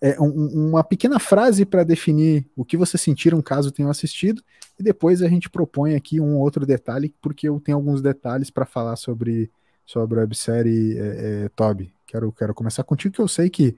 [0.00, 4.42] É, um, uma pequena frase para definir o que vocês sentiram caso tenham assistido,
[4.78, 8.66] e depois a gente propõe aqui um outro detalhe, porque eu tenho alguns detalhes para
[8.66, 9.50] falar sobre,
[9.86, 11.94] sobre a websérie é, é, Toby.
[12.06, 13.76] Quero, quero começar contigo, que eu sei que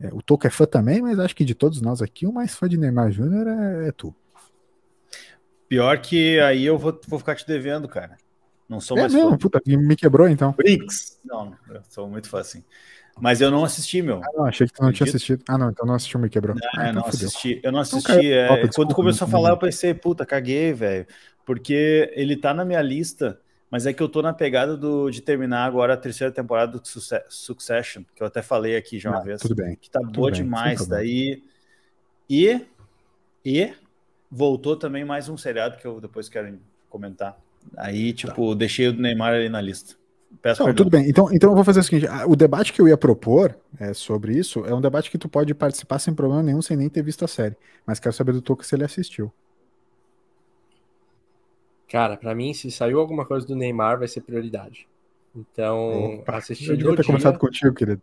[0.00, 2.54] é, o Toco é fã também, mas acho que de todos nós aqui, o mais
[2.54, 4.14] fã de Neymar Júnior é, é tu.
[5.68, 8.16] Pior que aí eu vou, vou ficar te devendo, cara.
[8.68, 9.30] Não sou é mais mesmo?
[9.30, 9.38] fã.
[9.38, 10.52] Puta, me quebrou então.
[10.52, 11.18] Brinks.
[11.24, 12.64] Não, eu sou muito fã assim.
[13.20, 14.20] Mas eu não assisti, meu.
[14.22, 15.42] Ah, não, achei que tu não tinha assistido.
[15.48, 16.54] Ah, não, então não assistiu, me quebrou.
[16.54, 17.60] Não, ah, então não assisti.
[17.62, 18.26] Eu não então assisti.
[18.26, 21.06] Então, é, quando começou a falar, eu pensei, puta, caguei, velho.
[21.44, 25.20] Porque ele tá na minha lista Mas é que eu tô na pegada do, de
[25.20, 26.82] terminar agora a terceira temporada do
[27.28, 29.40] Succession, que eu até falei aqui já uma ah, vez.
[29.40, 29.76] Tudo bem.
[29.80, 30.86] Que tá boa bem, demais.
[30.86, 31.42] Daí.
[32.28, 32.60] E.
[33.44, 33.72] E.
[34.30, 37.38] Voltou também mais um seriado que eu depois quero comentar.
[37.76, 38.58] Aí, tipo, tá.
[38.58, 39.96] deixei o Neymar ali na lista.
[40.42, 41.08] Peço Não, tudo bem.
[41.08, 44.36] Então, então eu vou fazer o seguinte: o debate que eu ia propor é, sobre
[44.36, 47.24] isso é um debate que tu pode participar sem problema nenhum, sem nem ter visto
[47.24, 47.56] a série.
[47.86, 49.32] Mas quero saber do Toco se ele assistiu.
[51.88, 54.86] Cara, para mim, se saiu alguma coisa do Neymar, vai ser prioridade.
[55.34, 56.70] Então, Opa, assistir.
[56.70, 57.06] Eu devia ter dia...
[57.06, 58.02] começado contigo, querido.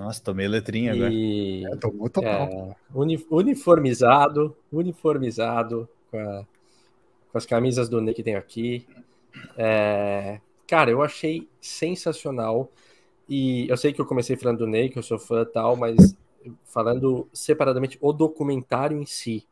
[0.00, 1.62] Nossa, tomei letrinha e...
[1.62, 1.74] agora.
[1.74, 2.48] É, tomou total.
[2.48, 2.76] É,
[3.30, 6.46] uniformizado, uniformizado com, a,
[7.30, 8.86] com, as camisas do Ney que tem aqui.
[9.58, 12.72] É, cara, eu achei sensacional.
[13.28, 15.76] E eu sei que eu comecei falando do Ney, que eu sou fã e tal,
[15.76, 16.16] mas
[16.64, 19.46] falando separadamente o documentário em si,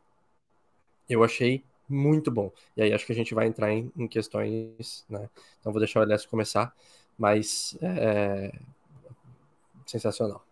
[1.07, 2.51] eu achei muito bom.
[2.75, 5.29] E aí acho que a gente vai entrar em, em questões, né?
[5.59, 6.75] Então vou deixar o Elias começar,
[7.19, 8.51] mas é,
[9.89, 10.43] sensacional.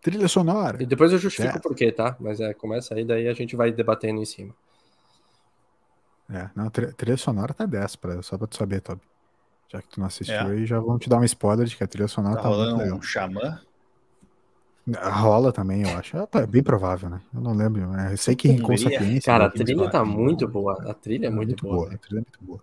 [0.00, 0.82] Trilha sonora.
[0.82, 1.60] E depois eu justifico é.
[1.60, 2.16] por quê, tá?
[2.18, 4.52] Mas é, começa aí, daí a gente vai debatendo em cima.
[6.30, 9.02] É, não, trilha sonora tá 10, pra, só pra tu saber, Toby.
[9.68, 10.50] Já que tu não assistiu é.
[10.50, 12.70] aí, já vamos te dar um spoiler de que a trilha sonora tá, tá rolando
[12.76, 12.98] muito legal.
[12.98, 13.60] um xamã?
[14.98, 16.16] Rola também, eu acho.
[16.16, 17.20] É bem provável, né?
[17.32, 17.86] Eu não lembro.
[17.86, 18.12] Né?
[18.12, 19.20] Eu sei que em.
[19.20, 20.90] Cara, a trilha tá muito boa.
[20.90, 21.94] A trilha é, muito, boa.
[21.94, 22.60] A trilha é muito boa.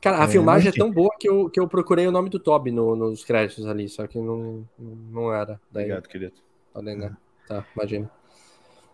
[0.00, 2.38] Cara, a é, filmagem é tão boa que eu, que eu procurei o nome do
[2.38, 5.60] Toby no, nos créditos ali, só que não, não era.
[5.70, 6.34] Daí, Obrigado, querido.
[6.74, 7.16] Além, né?
[7.48, 8.10] Tá, imagina.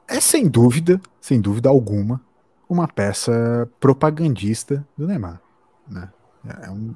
[0.09, 2.21] É sem dúvida, sem dúvida alguma,
[2.69, 5.41] uma peça propagandista do Neymar.
[5.89, 6.11] Né?
[6.63, 6.95] É, um,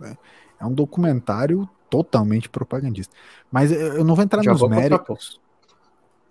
[0.60, 3.14] é um documentário totalmente propagandista.
[3.50, 5.40] Mas eu não vou entrar Já nos vou méritos.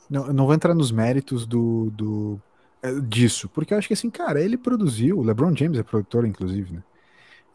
[0.10, 2.42] Não, eu não vou entrar nos méritos do, do,
[2.82, 6.26] é, disso, porque eu acho que assim, cara, ele produziu, o LeBron James é produtor,
[6.26, 6.84] inclusive, né?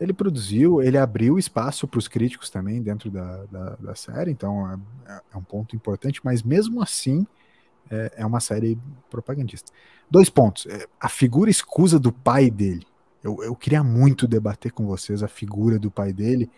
[0.00, 4.70] Ele produziu, ele abriu espaço para os críticos também dentro da, da, da série, então
[5.06, 7.26] é, é, um ponto importante, mas mesmo assim
[7.90, 8.78] é, é uma série
[9.08, 9.72] propagandista.
[10.10, 10.66] Dois pontos.
[10.66, 12.86] É, a figura escusa do pai dele.
[13.22, 16.50] Eu, eu queria muito debater com vocês a figura do pai dele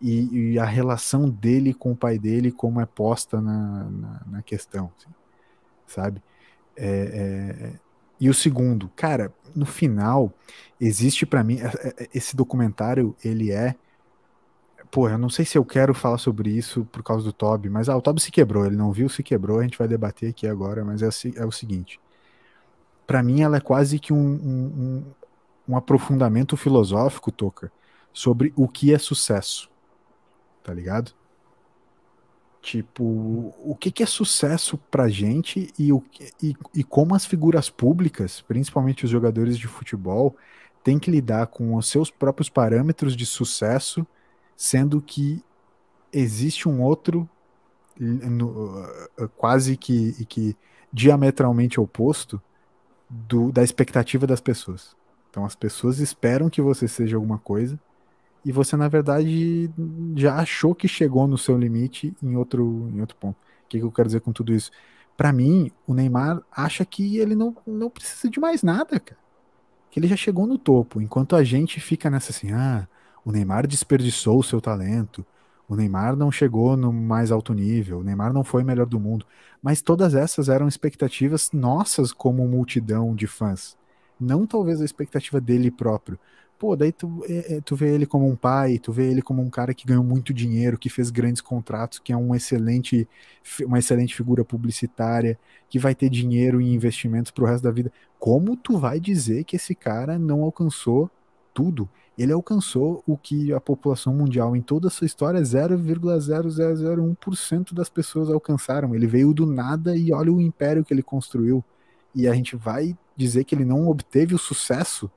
[0.00, 4.42] e, e a relação dele com o pai dele, como é posta na, na, na
[4.42, 4.90] questão.
[4.96, 5.10] Assim
[5.86, 6.22] sabe?
[6.76, 7.80] É, é,
[8.20, 10.32] e o segundo, cara, no final,
[10.80, 13.74] existe para mim, é, é, esse documentário, ele é.
[14.90, 17.88] Pô, eu não sei se eu quero falar sobre isso por causa do Toby, mas
[17.88, 20.46] ah, o Toby se quebrou, ele não viu, se quebrou, a gente vai debater aqui
[20.46, 22.00] agora, mas é, é o seguinte.
[23.06, 25.04] para mim, ela é quase que um, um,
[25.68, 27.72] um aprofundamento filosófico, Toca,
[28.12, 29.70] sobre o que é sucesso.
[30.62, 31.12] Tá ligado?
[32.64, 33.04] Tipo,
[33.62, 36.02] o que, que é sucesso pra gente e, o,
[36.42, 40.34] e, e como as figuras públicas, principalmente os jogadores de futebol,
[40.82, 44.06] têm que lidar com os seus próprios parâmetros de sucesso,
[44.56, 45.44] sendo que
[46.10, 47.28] existe um outro
[48.00, 48.88] no,
[49.36, 50.56] quase que, que
[50.90, 52.40] diametralmente oposto
[53.10, 54.96] do, da expectativa das pessoas.
[55.28, 57.78] Então as pessoas esperam que você seja alguma coisa
[58.44, 59.70] e você na verdade
[60.16, 63.36] já achou que chegou no seu limite em outro, em outro ponto.
[63.36, 64.70] O que, que eu quero dizer com tudo isso?
[65.16, 69.20] Para mim, o Neymar acha que ele não, não precisa de mais nada, cara.
[69.90, 72.86] Que ele já chegou no topo, enquanto a gente fica nessa assim, ah,
[73.24, 75.24] o Neymar desperdiçou o seu talento,
[75.68, 79.00] o Neymar não chegou no mais alto nível, o Neymar não foi o melhor do
[79.00, 79.24] mundo.
[79.62, 83.76] Mas todas essas eram expectativas nossas como multidão de fãs.
[84.20, 86.18] Não talvez a expectativa dele próprio
[86.58, 89.42] pô, daí tu, é, é, tu vê ele como um pai, tu vê ele como
[89.42, 93.08] um cara que ganhou muito dinheiro, que fez grandes contratos, que é um excelente,
[93.62, 95.38] uma excelente figura publicitária,
[95.68, 97.92] que vai ter dinheiro e investimentos pro resto da vida.
[98.18, 101.10] Como tu vai dizer que esse cara não alcançou
[101.52, 101.88] tudo?
[102.16, 108.30] Ele alcançou o que a população mundial em toda a sua história 0,0001% das pessoas
[108.30, 108.94] alcançaram.
[108.94, 111.64] Ele veio do nada e olha o império que ele construiu.
[112.14, 115.10] E a gente vai dizer que ele não obteve o sucesso,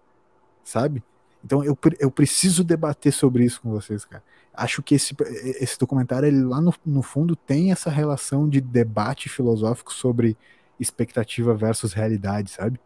[0.64, 1.04] sabe?
[1.48, 4.22] Então eu, eu preciso debater sobre isso com vocês, cara.
[4.54, 5.16] Acho que esse,
[5.62, 10.36] esse documentário, ele lá no, no fundo, tem essa relação de debate filosófico sobre
[10.78, 12.78] expectativa versus realidade, sabe?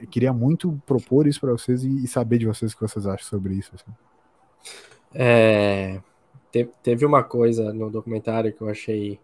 [0.00, 3.06] Eu queria muito propor isso para vocês e, e, saber de vocês o que vocês
[3.06, 3.70] acham sobre isso.
[3.72, 3.96] Assim.
[5.14, 6.00] É,
[6.50, 9.20] te, teve uma coisa no documentário que eu achei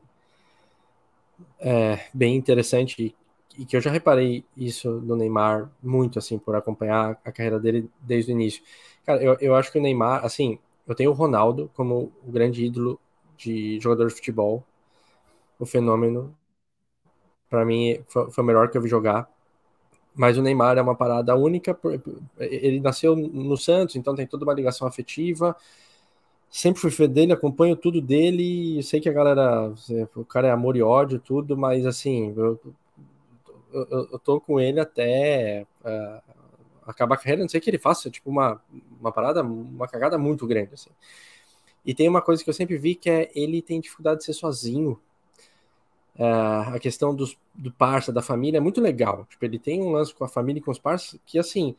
[1.59, 3.17] é, bem interessante
[3.59, 7.89] e que eu já reparei isso no Neymar muito, assim, por acompanhar a carreira dele
[8.01, 8.63] desde o início.
[9.07, 12.65] Cara, eu, eu acho que o Neymar, assim, eu tenho o Ronaldo como o grande
[12.65, 12.99] ídolo
[13.37, 14.65] de jogador de futebol,
[15.59, 16.35] o fenômeno.
[17.49, 19.29] Para mim, foi, foi, o melhor que eu vi jogar.
[20.15, 21.77] Mas o Neymar é uma parada única,
[22.39, 25.57] ele nasceu no Santos, então tem toda uma ligação afetiva.
[26.51, 28.83] Sempre fui fã dele, acompanho tudo dele.
[28.83, 29.73] Sei que a galera,
[30.15, 32.61] o cara é amor e ódio, tudo, mas assim, eu,
[33.81, 36.33] eu, eu tô com ele até uh,
[36.87, 38.61] acabar a carreira, não sei que ele faça, tipo, uma,
[39.01, 40.91] uma parada, uma cagada muito grande, assim.
[41.85, 44.33] E tem uma coisa que eu sempre vi que é ele tem dificuldade de ser
[44.33, 44.99] sozinho.
[46.17, 49.27] Uh, a questão dos, do parça, da família, é muito legal.
[49.29, 51.75] Tipo, ele tem um lance com a família e com os parceiros que, assim,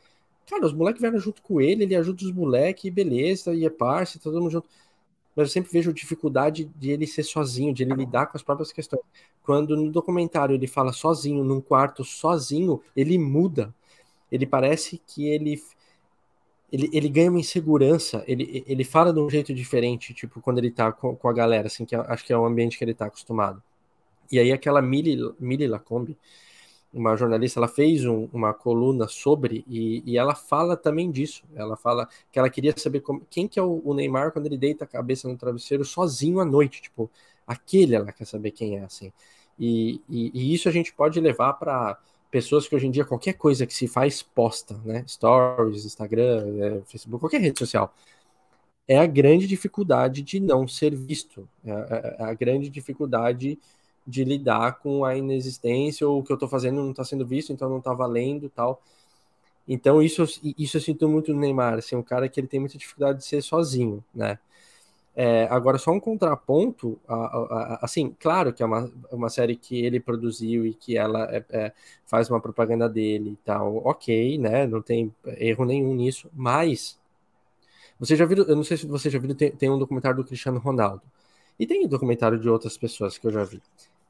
[0.46, 4.20] cara, os moleques vieram junto com ele, ele ajuda os moleques, beleza, e é parça,
[4.20, 4.70] todo mundo junto.
[5.36, 8.72] Mas eu sempre vejo dificuldade de ele ser sozinho, de ele lidar com as próprias
[8.72, 9.04] questões.
[9.44, 13.74] Quando no documentário ele fala sozinho, num quarto sozinho, ele muda.
[14.32, 15.62] Ele parece que ele
[16.72, 20.72] ele, ele ganha uma insegurança, ele, ele fala de um jeito diferente, tipo, quando ele
[20.72, 22.94] tá com, com a galera, assim, que é, acho que é o ambiente que ele
[22.94, 23.62] tá acostumado.
[24.32, 26.18] E aí aquela Mili, Mili Lacombe,
[26.96, 31.44] uma jornalista, ela fez um, uma coluna sobre e, e, ela fala também disso.
[31.54, 34.58] Ela fala que ela queria saber como, quem que é o, o, Neymar quando ele
[34.58, 37.12] deita a cabeça no travesseiro sozinho à noite, tipo,
[37.46, 39.12] aquele ela quer saber quem é assim.
[39.60, 42.00] E, e, e isso a gente pode levar para
[42.32, 45.04] pessoas que hoje em dia qualquer coisa que se faz posta, né?
[45.08, 47.94] Stories, Instagram, é, Facebook, qualquer rede social
[48.88, 53.58] é a grande dificuldade de não ser visto, é é, é a grande dificuldade
[54.08, 57.52] de lidar com a inexistência ou o que eu estou fazendo não está sendo visto,
[57.52, 58.82] então não está valendo tal.
[59.68, 60.24] Então isso,
[60.58, 63.26] isso eu sinto muito no Neymar, assim, um cara que ele tem muita dificuldade de
[63.26, 64.40] ser sozinho, né?
[65.16, 69.56] É, agora, só um contraponto, a, a, a, assim, claro que é uma, uma série
[69.56, 71.74] que ele produziu e que ela é, é,
[72.06, 74.68] faz uma propaganda dele e tal, ok, né?
[74.68, 77.00] Não tem erro nenhum nisso, mas
[78.00, 80.26] você já viu, eu não sei se você já viu, tem, tem um documentário do
[80.26, 81.02] Cristiano Ronaldo.
[81.60, 83.62] E tem documentário de outras pessoas que eu já vi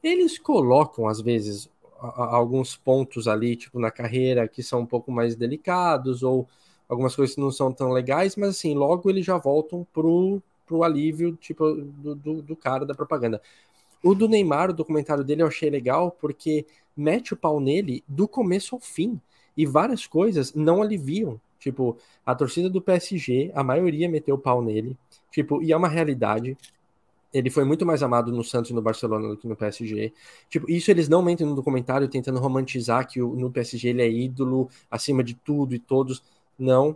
[0.05, 1.67] eles colocam, às vezes,
[1.99, 6.47] alguns pontos ali, tipo, na carreira que são um pouco mais delicados, ou
[6.87, 10.83] algumas coisas que não são tão legais, mas assim, logo eles já voltam pro, pro
[10.83, 13.41] alívio, tipo, do, do, do cara da propaganda.
[14.03, 18.27] O do Neymar, o documentário dele, eu achei legal, porque mete o pau nele do
[18.27, 19.19] começo ao fim.
[19.57, 21.41] E várias coisas não aliviam.
[21.57, 24.95] Tipo, a torcida do PSG, a maioria meteu o pau nele.
[25.31, 26.55] Tipo, e é uma realidade
[27.35, 30.13] ele foi muito mais amado no Santos e no Barcelona do que no PSG.
[30.49, 34.09] Tipo, isso eles não mentem no documentário tentando romantizar que o, no PSG ele é
[34.09, 36.23] ídolo acima de tudo e todos.
[36.57, 36.91] Não.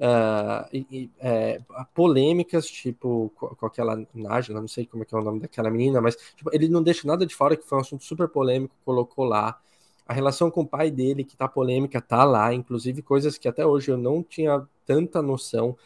[0.00, 1.60] Uh, e, é,
[1.94, 5.70] polêmicas, tipo, com, com aquela Nájila, não sei como é que é o nome daquela
[5.70, 8.74] menina, mas tipo, ele não deixa nada de fora, que foi um assunto super polêmico,
[8.84, 9.60] colocou lá.
[10.06, 13.64] A relação com o pai dele, que tá polêmica, tá lá, inclusive coisas que até
[13.66, 15.76] hoje eu não tinha tanta noção.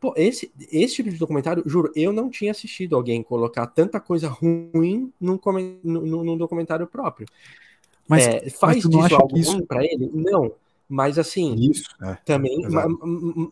[0.00, 4.28] Pô, esse, esse tipo de documentário, juro, eu não tinha assistido alguém colocar tanta coisa
[4.28, 5.38] ruim num,
[5.84, 7.28] num, num documentário próprio.
[8.08, 9.52] Mas é, faz mas disso algo isso...
[9.52, 10.10] ruim pra ele?
[10.12, 10.52] Não.
[10.88, 12.58] Mas assim, isso, é, também,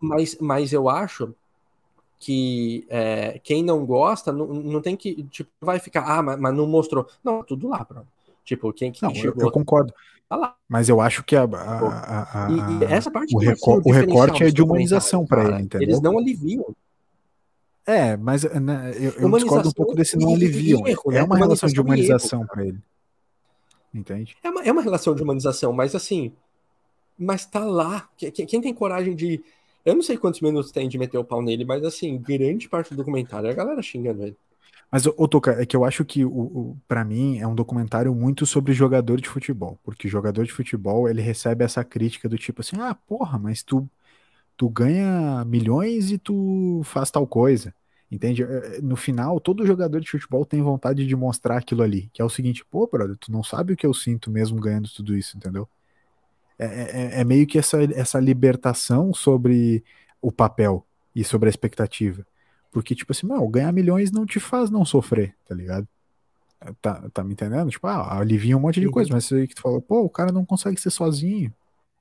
[0.01, 1.33] mas, mas eu acho
[2.19, 6.57] que é, quem não gosta não, não tem que, tipo, vai ficar, ah, mas, mas
[6.57, 7.07] não mostrou.
[7.23, 8.05] Não, tudo lá, bro.
[8.49, 9.93] Tipo, quem que não, eu, eu, concordo.
[10.27, 13.93] Tá Mas eu acho que a, a, a, e, e essa parte o, recor o
[13.93, 15.87] recorte é de humanização para ele, entendeu?
[15.87, 16.75] Eles não aliviam.
[17.85, 20.87] É, mas né, eu, eu discordo um pouco desse não aliviam.
[20.87, 21.23] Erro, é né?
[21.25, 22.79] uma relação de humanização para ele.
[23.93, 24.35] Entende?
[24.43, 26.33] É uma, é uma relação de humanização, mas assim.
[27.19, 28.09] Mas tá lá.
[28.17, 29.45] Quem, quem tem coragem de.
[29.85, 32.95] Eu não sei quantos minutos tem de meter o pau nele, mas assim, grande parte
[32.95, 34.37] do documentário é a galera xingando ele.
[34.91, 38.15] Mas, ô Toca, é que eu acho que, o, o para mim, é um documentário
[38.15, 39.79] muito sobre jogador de futebol.
[39.83, 43.89] Porque jogador de futebol, ele recebe essa crítica do tipo assim, ah, porra, mas tu,
[44.57, 47.75] tu ganha milhões e tu faz tal coisa.
[48.11, 48.43] Entende?
[48.43, 52.09] É, é, no final, todo jogador de futebol tem vontade de mostrar aquilo ali.
[52.13, 54.89] Que é o seguinte, pô, brother, tu não sabe o que eu sinto mesmo ganhando
[54.91, 55.69] tudo isso, entendeu?
[56.59, 56.67] É,
[57.19, 59.85] é, é meio que essa, essa libertação sobre
[60.21, 62.27] o papel e sobre a expectativa.
[62.71, 65.89] Porque, tipo assim, não, ganhar milhões não te faz não sofrer, tá ligado?
[66.83, 67.71] Tá, tá me entendendo?
[67.71, 68.93] Tipo, ah, alivia um monte de uhum.
[68.93, 71.53] coisa, mas aí que tu fala, pô, o cara não consegue ser sozinho.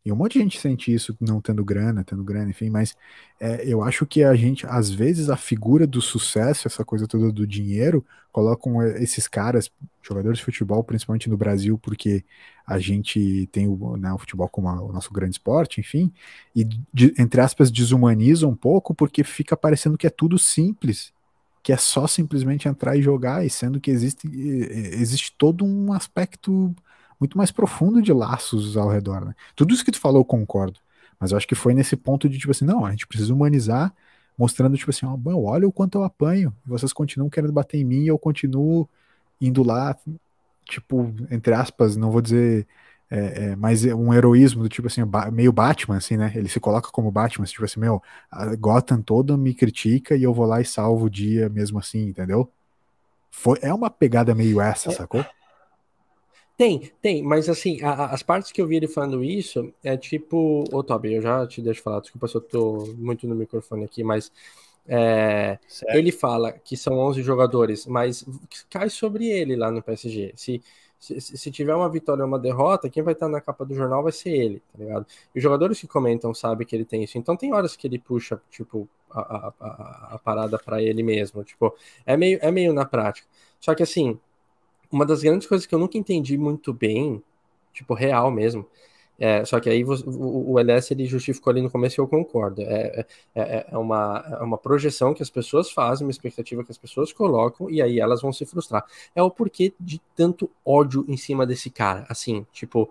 [0.05, 2.95] E um monte de gente sente isso não tendo grana, tendo grana, enfim, mas
[3.39, 7.31] é, eu acho que a gente, às vezes, a figura do sucesso, essa coisa toda
[7.31, 9.69] do dinheiro, colocam esses caras,
[10.01, 12.23] jogadores de futebol, principalmente no Brasil, porque
[12.65, 16.11] a gente tem o, né, o futebol como a, o nosso grande esporte, enfim,
[16.55, 21.11] e, de, entre aspas, desumaniza um pouco, porque fica parecendo que é tudo simples,
[21.61, 26.73] que é só simplesmente entrar e jogar, e sendo que existe, existe todo um aspecto
[27.19, 29.35] muito mais profundo de laços ao redor, né?
[29.55, 30.79] Tudo isso que tu falou eu concordo,
[31.19, 33.93] mas eu acho que foi nesse ponto de tipo assim, não, a gente precisa humanizar,
[34.37, 37.83] mostrando tipo assim, ó, oh, olha o quanto eu apanho, vocês continuam querendo bater em
[37.85, 38.87] mim e eu continuo
[39.41, 39.95] indo lá,
[40.65, 42.67] tipo, entre aspas, não vou dizer
[43.09, 45.01] é, é, mas é um heroísmo do tipo assim,
[45.31, 46.31] meio Batman, assim, né?
[46.35, 50.33] Ele se coloca como Batman, tipo assim, meu, a Gotham toda me critica e eu
[50.33, 52.51] vou lá e salvo o dia mesmo assim, entendeu?
[53.31, 54.93] Foi, é uma pegada meio essa, é.
[54.93, 55.25] sacou?
[56.57, 60.63] Tem, tem, mas assim, a, as partes que eu vi ele falando isso é tipo.
[60.73, 64.03] Ô, Toby, eu já te deixo falar, desculpa se eu tô muito no microfone aqui,
[64.03, 64.31] mas.
[64.89, 68.25] É, ele fala que são 11 jogadores, mas
[68.69, 70.33] cai sobre ele lá no PSG.
[70.35, 70.61] Se,
[70.97, 74.01] se, se, tiver uma vitória ou uma derrota, quem vai estar na capa do jornal
[74.01, 75.05] vai ser ele, tá ligado?
[75.35, 77.17] E os jogadores que comentam sabem que ele tem isso.
[77.17, 81.43] Então tem horas que ele puxa, tipo, a, a, a, a parada para ele mesmo.
[81.43, 83.27] Tipo, é meio, é meio na prática.
[83.59, 84.17] Só que assim,
[84.91, 87.21] uma das grandes coisas que eu nunca entendi muito bem,
[87.73, 88.65] tipo, real mesmo,
[89.19, 92.61] é, só que aí o, o LS ele justificou ali no começo e eu concordo.
[92.61, 96.71] É, é, é, é, uma, é uma projeção que as pessoas fazem, uma expectativa que
[96.71, 98.85] as pessoas colocam, e aí elas vão se frustrar.
[99.15, 102.05] É o porquê de tanto ódio em cima desse cara.
[102.09, 102.89] Assim, tipo,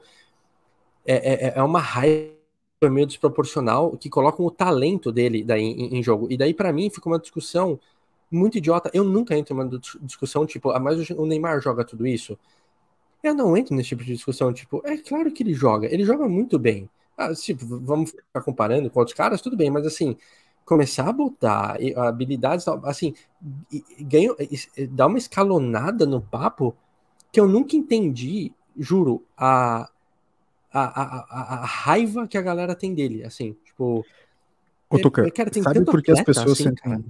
[1.07, 2.35] é, é, é uma raiva
[2.83, 6.27] meio desproporcional que colocam o talento dele daí em, em jogo.
[6.31, 7.79] E daí, para mim, fica uma discussão
[8.37, 8.91] muito idiota.
[8.93, 12.39] Eu nunca entro numa discussão tipo, ah, mas o Neymar joga tudo isso.
[13.23, 14.53] Eu não entro nesse tipo de discussão.
[14.53, 16.89] Tipo, é claro que ele joga, ele joga muito bem.
[17.17, 20.17] Ah, tipo, vamos ficar comparando com outros caras, tudo bem, mas assim,
[20.67, 23.15] começar a botar habilidades, assim,
[24.01, 24.35] ganha,
[24.91, 26.77] dá uma escalonada no papo
[27.33, 29.89] que eu nunca entendi, juro, a,
[30.73, 34.05] a, a, a, raiva que a galera tem dele, assim, tipo.
[34.91, 37.05] Ô, Tuca, cara, sabe por que as pessoas assim, sentem.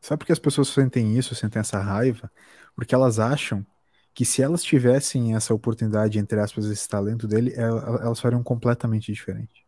[0.00, 2.30] Sabe por que as pessoas sentem isso, sentem essa raiva?
[2.74, 3.66] Porque elas acham
[4.14, 9.64] que se elas tivessem essa oportunidade, entre aspas, esse talento dele, elas fariam completamente diferente.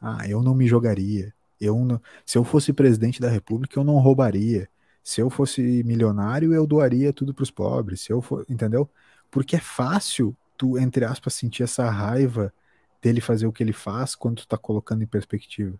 [0.00, 1.34] Ah, eu não me jogaria.
[1.60, 2.00] Eu não...
[2.26, 4.68] Se eu fosse presidente da república, eu não roubaria.
[5.02, 8.02] Se eu fosse milionário, eu doaria tudo para os pobres.
[8.02, 8.88] Se eu for, entendeu?
[9.30, 12.52] Porque é fácil tu, entre aspas, sentir essa raiva
[13.02, 15.76] dele fazer o que ele faz quando tu tá colocando em perspectiva.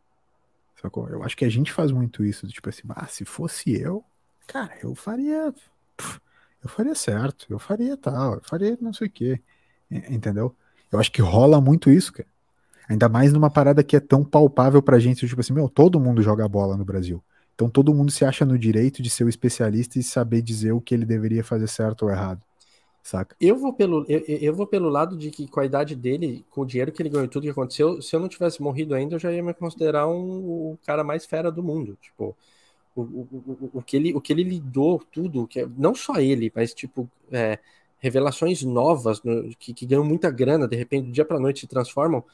[0.83, 1.09] Sacou?
[1.09, 4.05] Eu acho que a gente faz muito isso, tipo assim, ah, se fosse eu,
[4.47, 5.55] cara, eu faria.
[6.62, 9.41] Eu faria certo, eu faria tal, eu faria não sei o quê.
[9.91, 10.55] Entendeu?
[10.91, 12.28] Eu acho que rola muito isso, cara.
[12.89, 16.22] Ainda mais numa parada que é tão palpável pra gente, tipo assim, meu, todo mundo
[16.22, 17.22] joga bola no Brasil.
[17.55, 20.80] Então todo mundo se acha no direito de ser o especialista e saber dizer o
[20.80, 22.43] que ele deveria fazer certo ou errado
[23.03, 23.35] saca?
[23.41, 26.63] Eu vou pelo, eu, eu, vou pelo lado de que com a idade dele, com
[26.63, 29.17] o dinheiro que ele ganhou e tudo que aconteceu, se eu não tivesse morrido ainda,
[29.17, 31.99] eu já ia me considerar um, o cara mais fera do mundo.
[32.01, 32.37] Tipo,
[32.95, 36.17] o, o, o, o, que, ele, o que ele lidou, tudo, que é, não só
[36.17, 37.59] ele, mas tipo, é,
[37.99, 41.67] revelações novas no, que, que ganham muita grana, de repente, do dia pra noite se
[41.67, 42.25] transformam.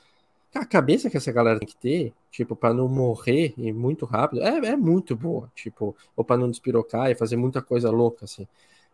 [0.54, 4.42] A cabeça que essa galera tem que ter, tipo, para não morrer e muito rápido,
[4.42, 8.46] é, é muito boa, tipo, ou para não despirocar e fazer muita coisa louca, assim.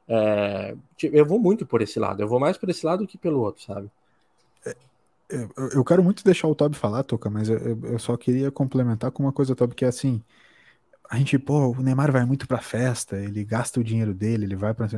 [0.09, 3.41] É, eu vou muito por esse lado, eu vou mais por esse lado que pelo
[3.41, 3.91] outro, sabe?
[4.67, 4.77] É,
[5.31, 9.11] é eu quero muito deixar o Toby falar, Toca, mas eu, eu, só queria complementar
[9.11, 10.23] com uma coisa, Toby, que é assim,
[11.09, 14.57] a gente, pô, o Neymar vai muito pra festa, ele gasta o dinheiro dele, ele
[14.57, 14.89] vai pra...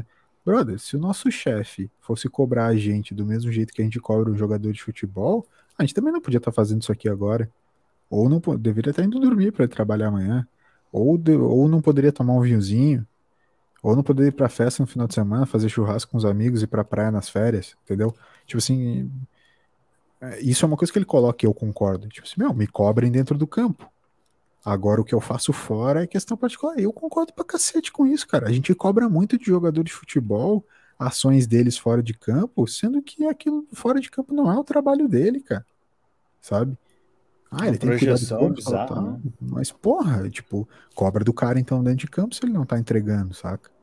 [0.45, 3.99] Brother, se o nosso chefe fosse cobrar a gente do mesmo jeito que a gente
[3.99, 5.45] cobra um jogador de futebol,
[5.77, 7.51] a gente também não podia estar tá fazendo isso aqui agora.
[8.09, 10.47] Ou não deveria estar tá indo dormir para trabalhar amanhã.
[10.93, 13.07] Ou, de, ou não poderia tomar um vinhozinho.
[13.87, 16.61] Ou não poder ir pra festa no final de semana, fazer churrasco com os amigos,
[16.61, 18.13] ir pra praia nas férias, entendeu?
[18.45, 19.09] Tipo assim,
[20.21, 22.09] é, isso é uma coisa que ele coloca e eu concordo.
[22.09, 23.89] Tipo assim, meu, me cobrem dentro do campo.
[24.65, 26.77] Agora o que eu faço fora é questão particular.
[26.81, 28.49] Eu concordo pra cacete com isso, cara.
[28.49, 30.65] A gente cobra muito de jogador de futebol,
[30.99, 35.07] ações deles fora de campo, sendo que aquilo fora de campo não é o trabalho
[35.07, 35.65] dele, cara.
[36.41, 36.77] Sabe?
[37.49, 39.21] Ah, ele tem que cuidar do corpo, bizarro, tá, né?
[39.41, 43.33] Mas, porra, tipo, cobra do cara então dentro de campo se ele não tá entregando,
[43.33, 43.76] saca?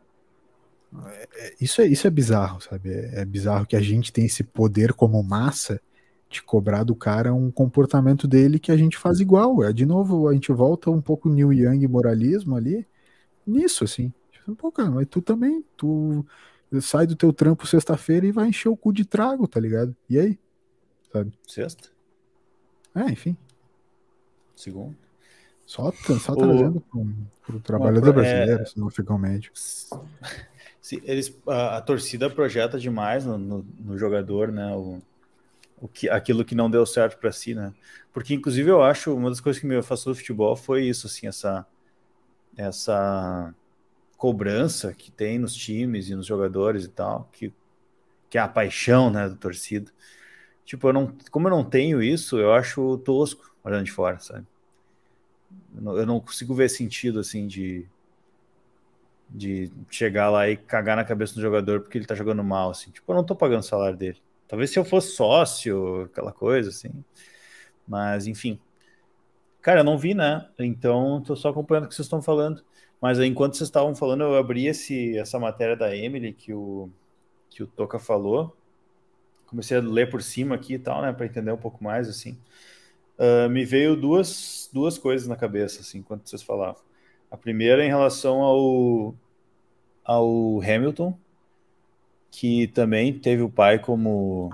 [1.07, 2.89] É, é, isso é, isso é bizarro, sabe?
[2.89, 5.81] É, é, bizarro que a gente tem esse poder como massa
[6.29, 9.63] de cobrar do cara um comportamento dele que a gente faz igual.
[9.63, 12.87] É, de novo, a gente volta um pouco New Young moralismo ali,
[13.45, 14.11] nisso, assim.
[14.57, 16.25] Pô, cara, mas tu também, tu
[16.81, 19.95] sai do teu trampo sexta-feira e vai encher o cu de trago, tá ligado?
[20.09, 20.39] E aí?
[21.11, 21.31] Sabe?
[21.47, 21.89] Sexta?
[22.95, 23.37] É, enfim.
[24.55, 24.95] Segundo.
[25.65, 26.35] Só, só o...
[26.35, 26.83] trazendo
[27.45, 28.11] para o trabalhador é...
[28.11, 29.51] brasileiro, senão fica um médio.
[31.03, 34.75] Eles, a, a, torcida projeta demais no, no, no jogador, né?
[34.75, 35.01] O,
[35.81, 37.73] o que, aquilo que não deu certo para si, né?
[38.11, 41.27] Porque, inclusive, eu acho uma das coisas que me afastou do futebol foi isso, assim,
[41.27, 41.65] essa,
[42.57, 43.53] essa
[44.17, 47.51] cobrança que tem nos times e nos jogadores e tal, que,
[48.29, 49.91] que é a paixão, né, da torcida.
[50.65, 54.45] Tipo, eu não, como eu não tenho isso, eu acho tosco olhando de fora, sabe?
[55.75, 57.85] Eu não, eu não consigo ver sentido, assim, de,
[59.29, 62.91] de chegar lá e cagar na cabeça do jogador porque ele tá jogando mal, assim.
[62.91, 66.69] Tipo, eu não tô pagando o salário dele, Talvez se eu fosse sócio, aquela coisa
[66.69, 67.03] assim.
[67.87, 68.59] Mas, enfim.
[69.61, 70.47] Cara, eu não vi, né?
[70.59, 72.63] Então, tô só acompanhando o que vocês estão falando.
[73.01, 76.89] Mas enquanto vocês estavam falando, eu abri esse, essa matéria da Emily que o,
[77.49, 78.55] que o Toca falou.
[79.47, 81.11] Comecei a ler por cima aqui e tal, né?
[81.11, 82.37] Para entender um pouco mais, assim.
[83.17, 86.81] Uh, me veio duas, duas coisas na cabeça, assim, enquanto vocês falavam.
[87.33, 89.15] A primeira em relação ao,
[90.05, 91.17] ao Hamilton,
[92.29, 94.51] que também teve o pai como,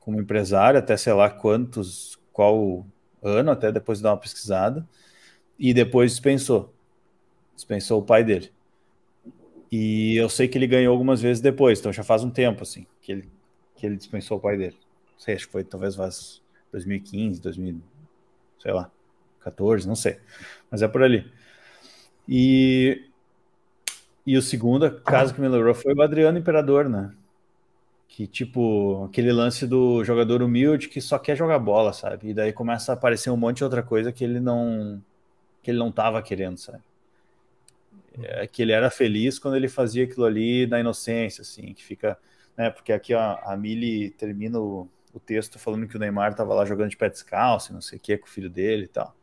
[0.00, 2.86] como empresário, até sei lá quantos, qual
[3.22, 4.88] ano, até depois de dar uma pesquisada,
[5.58, 6.72] e depois dispensou.
[7.54, 8.50] Dispensou o pai dele.
[9.70, 12.86] E eu sei que ele ganhou algumas vezes depois, então já faz um tempo, assim,
[13.02, 13.28] que ele,
[13.76, 14.78] que ele dispensou o pai dele.
[15.12, 16.40] Não sei, acho que foi talvez faz
[16.72, 17.82] 2015, 2000,
[18.60, 18.90] sei lá,
[19.40, 20.18] 14, não sei.
[20.70, 21.30] Mas é por ali.
[22.28, 23.04] E,
[24.26, 27.12] e o segundo caso que me lembrou foi o Adriano Imperador, né?
[28.08, 32.30] Que, tipo, aquele lance do jogador humilde que só quer jogar bola, sabe?
[32.30, 35.02] E daí começa a aparecer um monte de outra coisa que ele não
[35.62, 36.82] que ele não tava querendo, sabe?
[38.18, 42.18] É que ele era feliz quando ele fazia aquilo ali na inocência, assim, que fica,
[42.56, 42.70] né?
[42.70, 46.64] Porque aqui ó, a Mili termina o, o texto falando que o Neymar tava lá
[46.64, 49.14] jogando de pé descalço, não sei o que, com o filho dele e tal.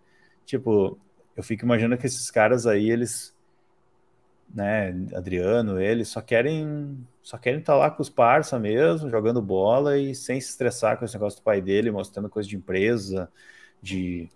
[0.45, 0.97] Tipo,
[1.36, 3.34] eu fico imaginando que esses caras aí, eles,
[4.53, 9.41] né, Adriano, eles só querem só querem estar tá lá com os parça mesmo, jogando
[9.41, 13.29] bola e sem se estressar com esse negócio do pai dele, mostrando coisa de empresa,
[13.82, 14.29] de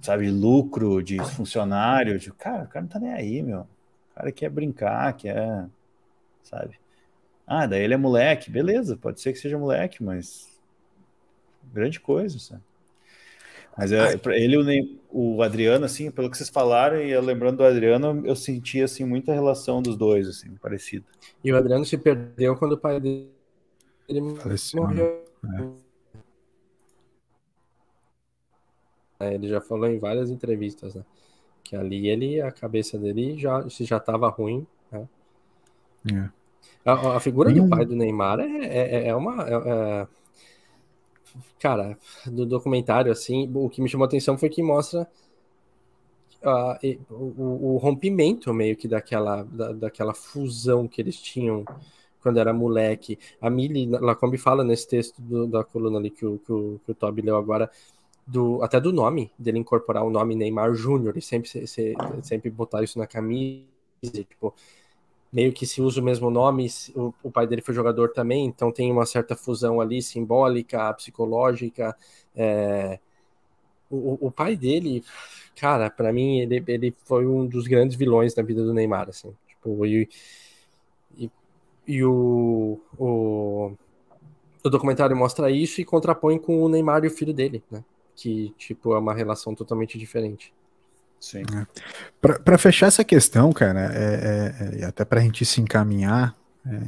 [0.00, 3.60] sabe, lucro, de funcionário, de cara, o cara não tá nem aí, meu.
[3.60, 5.66] O cara quer brincar, quer,
[6.42, 6.78] sabe?
[7.46, 10.48] Ah, daí ele é moleque, beleza, pode ser que seja moleque, mas
[11.72, 12.62] grande coisa, sabe?
[13.78, 18.26] Mas é, ele, o, o, Adriano, assim, pelo que vocês falaram, e lembrando do Adriano,
[18.26, 21.04] eu senti, assim, muita relação dos dois, assim, parecida.
[21.44, 23.30] E o Adriano se perdeu quando o pai dele
[24.42, 25.24] Faleceu, morreu.
[25.44, 25.72] Né?
[29.20, 29.34] É.
[29.34, 31.04] Ele já falou em várias entrevistas, né?
[31.62, 35.08] Que ali ele, a cabeça dele já, se já estava ruim, né?
[36.12, 36.30] É.
[36.84, 40.08] A, a, figura do pai do Neymar é, é, é uma...
[41.58, 45.08] Cara, do documentário, assim, o que me chamou a atenção foi que mostra
[46.42, 51.64] uh, o, o, rompimento meio que daquela, da, daquela fusão que eles tinham
[52.20, 53.18] quando era moleque.
[53.40, 56.92] A Millie Lacombe fala nesse texto do, da coluna ali que o, que o, que
[56.92, 57.70] o Toby leu agora,
[58.26, 62.82] do, até do nome, dele incorporar o nome Neymar Júnior e sempre, se, sempre botar
[62.82, 63.64] isso na camisa,
[64.02, 64.54] tipo,
[65.32, 68.72] meio que se usa o mesmo nome, o, o, pai dele foi jogador também, então
[68.72, 71.96] tem uma certa fusão ali simbólica, psicológica.
[72.34, 72.98] É...
[73.90, 75.02] O, o, pai dele,
[75.56, 79.34] cara, para mim ele, ele foi um dos grandes vilões da vida do Neymar, assim.
[79.46, 80.08] Tipo, e,
[81.16, 81.30] e,
[81.86, 83.72] e o, o,
[84.62, 87.84] o documentário mostra isso e contrapõe com o Neymar e o filho dele, né?
[88.14, 90.52] Que, tipo, é uma relação totalmente diferente.
[91.20, 91.42] Sim.
[91.42, 91.66] É.
[92.20, 96.80] Para fechar essa questão, cara, é, é, é até para a gente se encaminhar é,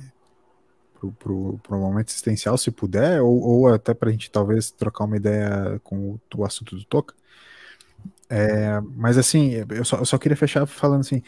[1.18, 5.16] para o momento existencial, se puder, ou, ou até para a gente talvez trocar uma
[5.16, 7.14] ideia com o, o assunto do Toca.
[8.28, 11.20] É, mas assim, eu só, eu só, queria fechar falando assim: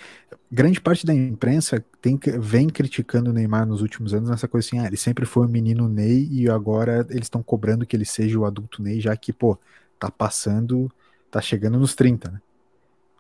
[0.50, 4.78] grande parte da imprensa tem, vem criticando o Neymar nos últimos anos nessa coisa assim,
[4.78, 8.38] ah, ele sempre foi o menino Ney e agora eles estão cobrando que ele seja
[8.38, 9.58] o adulto Ney, já que, pô,
[9.98, 10.88] tá passando,
[11.28, 12.40] tá chegando nos 30, né?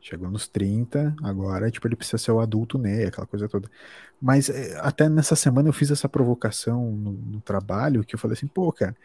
[0.02, 3.70] Chegou nos 30, agora, tipo, ele precisa ser o adulto né, aquela coisa toda.
[4.20, 8.32] Mas é, até nessa semana eu fiz essa provocação no, no, trabalho, que eu falei
[8.32, 8.96] assim, pô, cara,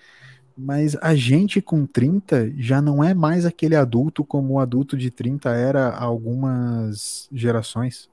[0.58, 5.12] mas a gente com 30 já não é mais aquele adulto como o adulto de
[5.12, 8.10] 30 era há algumas gerações.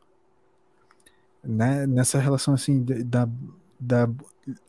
[1.43, 1.87] Né?
[1.87, 3.27] Nessa relação, assim, da,
[3.81, 4.11] da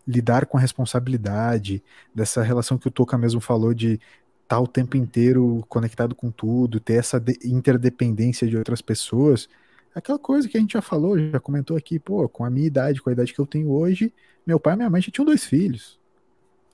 [0.07, 3.99] lidar com a responsabilidade, dessa relação que o Toca mesmo falou de
[4.45, 9.49] estar tá o tempo inteiro conectado com tudo, ter essa interdependência de outras pessoas,
[9.93, 13.01] aquela coisa que a gente já falou, já comentou aqui, pô, com a minha idade,
[13.01, 14.13] com a idade que eu tenho hoje,
[14.45, 15.99] meu pai e minha mãe já tinham dois filhos,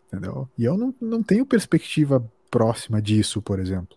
[0.07, 0.47] entendeu?
[0.57, 3.95] E eu não, não tenho perspectiva próxima disso, por exemplo.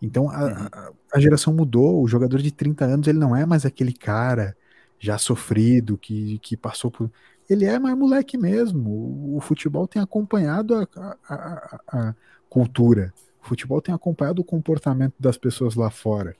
[0.00, 0.68] Então a, uhum.
[0.72, 4.56] a, a geração mudou, o jogador de 30 anos ele não é mais aquele cara
[5.02, 7.10] já sofrido, que, que passou por.
[7.52, 8.88] Ele é mais moleque mesmo.
[8.88, 12.14] O, o futebol tem acompanhado a, a, a,
[12.48, 13.12] cultura.
[13.42, 16.34] O futebol tem acompanhado o comportamento das pessoas lá fora.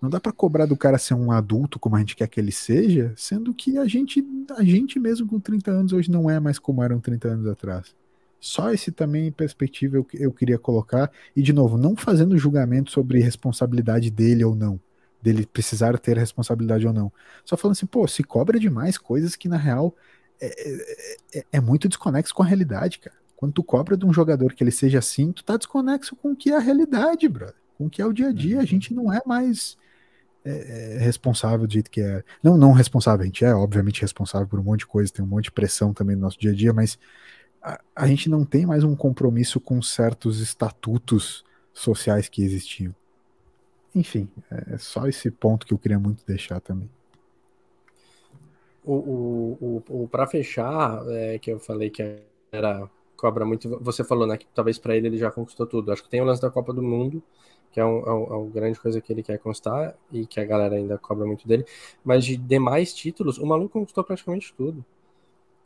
[0.00, 2.50] Não dá para cobrar do cara ser um adulto como a gente quer que ele
[2.50, 4.24] seja, sendo que a gente,
[4.56, 7.94] a gente mesmo com 30 anos hoje não é mais como eram 30 anos atrás.
[8.40, 13.20] Só esse também perspectiva eu, eu queria colocar, e de novo, não fazendo julgamento sobre
[13.20, 14.80] responsabilidade dele ou não,
[15.22, 17.12] dele precisar ter responsabilidade ou não.
[17.44, 19.94] Só falando assim, pô, se cobra demais coisas que na real
[20.40, 23.16] é, é, é, muito desconexo com a realidade, cara.
[23.36, 26.36] Quando tu cobra de um jogador que ele seja assim, tu tá desconexo com o
[26.36, 27.54] que é a realidade, brother.
[27.76, 28.56] Com o que é o dia a dia.
[28.56, 28.66] A uhum.
[28.66, 29.78] gente não é mais
[30.44, 32.22] é, é, responsável do jeito que é.
[32.42, 35.28] Não, não responsável, a gente é, obviamente, responsável por um monte de coisa, tem um
[35.28, 36.98] monte de pressão também no nosso dia a dia, mas
[37.62, 42.94] a, a gente não tem mais um compromisso com certos estatutos sociais que existiam.
[43.94, 46.90] Enfim, é, é só esse ponto que eu queria muito deixar também.
[48.90, 48.94] O,
[49.60, 52.02] o, o, o para fechar, é, que eu falei que
[52.50, 53.78] era cobra muito.
[53.82, 55.92] Você falou, né, que talvez para ele ele já conquistou tudo.
[55.92, 57.22] Acho que tem o lance da Copa do Mundo,
[57.70, 60.40] que é, um, é, um, é uma grande coisa que ele quer constar e que
[60.40, 61.64] a galera ainda cobra muito dele.
[62.04, 64.84] Mas de demais títulos, o maluco conquistou praticamente tudo.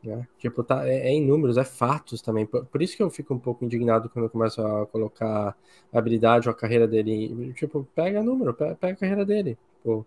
[0.02, 0.26] Né?
[0.38, 2.44] Tipo, tá, é, é, em números, é fatos também.
[2.46, 5.56] Por, por, isso que eu fico um pouco indignado quando eu começo a colocar
[5.92, 7.52] a habilidade ou a carreira dele.
[7.54, 9.56] Tipo, pega número, pega, pega a carreira dele.
[9.78, 10.06] Tipo,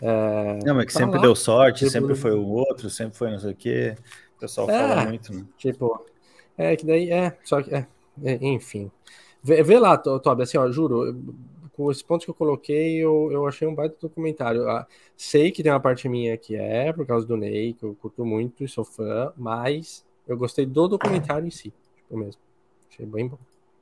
[0.00, 1.22] é, não, mas que tá sempre lá.
[1.22, 3.96] deu sorte, tipo, sempre foi o outro, sempre foi não sei o quê.
[4.36, 5.44] O pessoal é, fala muito, né?
[5.56, 6.04] Tipo,
[6.58, 7.86] é que daí é, só que é,
[8.22, 8.90] é enfim.
[9.42, 11.14] Vê, vê lá, Tobi, assim, ó, juro,
[11.72, 14.68] com os pontos que eu coloquei, eu, eu achei um baita documentário.
[14.68, 14.86] Ah,
[15.16, 18.24] sei que tem uma parte minha que é por causa do Ney, que eu curto
[18.24, 22.40] muito e sou fã, mas eu gostei do documentário em si, tipo mesmo.
[22.90, 23.38] Achei bem bom.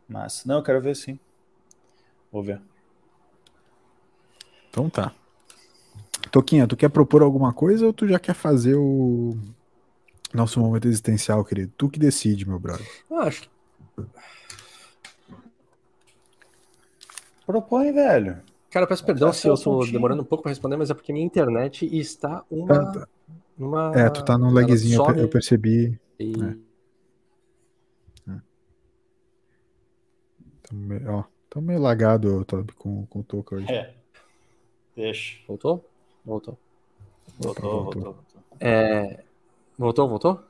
[0.09, 1.19] Mas, não, eu quero ver sim.
[2.31, 2.61] Vou ver.
[4.71, 5.15] Então tá.
[6.33, 9.37] Toquinha, tu quer propor alguma coisa ou tu já quer fazer o
[10.33, 11.71] nosso momento existencial, querido?
[11.77, 12.87] Tu que decide, meu brother.
[13.11, 13.53] Eu acho que
[17.45, 18.41] Propõe, velho.
[18.71, 21.27] Cara, peço perdão se eu tô demorando um pouco para responder, mas é porque minha
[21.27, 22.93] internet está uma.
[22.93, 23.09] Tá,
[23.59, 26.01] uma é, tu tá num lagzinho, eu, eu percebi.
[26.19, 26.33] E...
[26.43, 28.33] É.
[28.33, 28.41] É.
[30.63, 33.71] Tá meio, ó, tá meio lagado Toby, com, com o Toca hoje.
[33.71, 33.93] É.
[34.97, 35.39] Deixa.
[35.47, 35.92] Voltou?
[36.25, 36.59] Voltou.
[37.39, 37.83] Voltou, voltou.
[37.85, 38.25] voltou, voltou.
[38.61, 39.25] É...
[39.79, 40.45] voltou, voltou?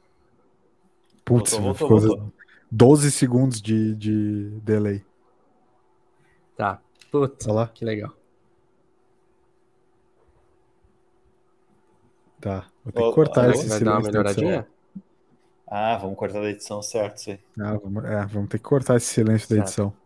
[1.24, 2.32] Putz, voltou, voltou, ficou voltou.
[2.70, 5.04] 12 segundos de, de delay.
[6.56, 6.80] Tá.
[7.10, 7.68] Putz, Olha lá.
[7.68, 8.12] que legal.
[12.40, 12.66] Tá.
[12.84, 14.66] Vou ter que cortar esse Vai dar uma melhoradinha?
[15.66, 17.38] Ah, vamos cortar da edição, certo, sim.
[17.58, 19.58] Ah, vamos, é, vamos ter que cortar esse silêncio certo.
[19.58, 20.01] da edição.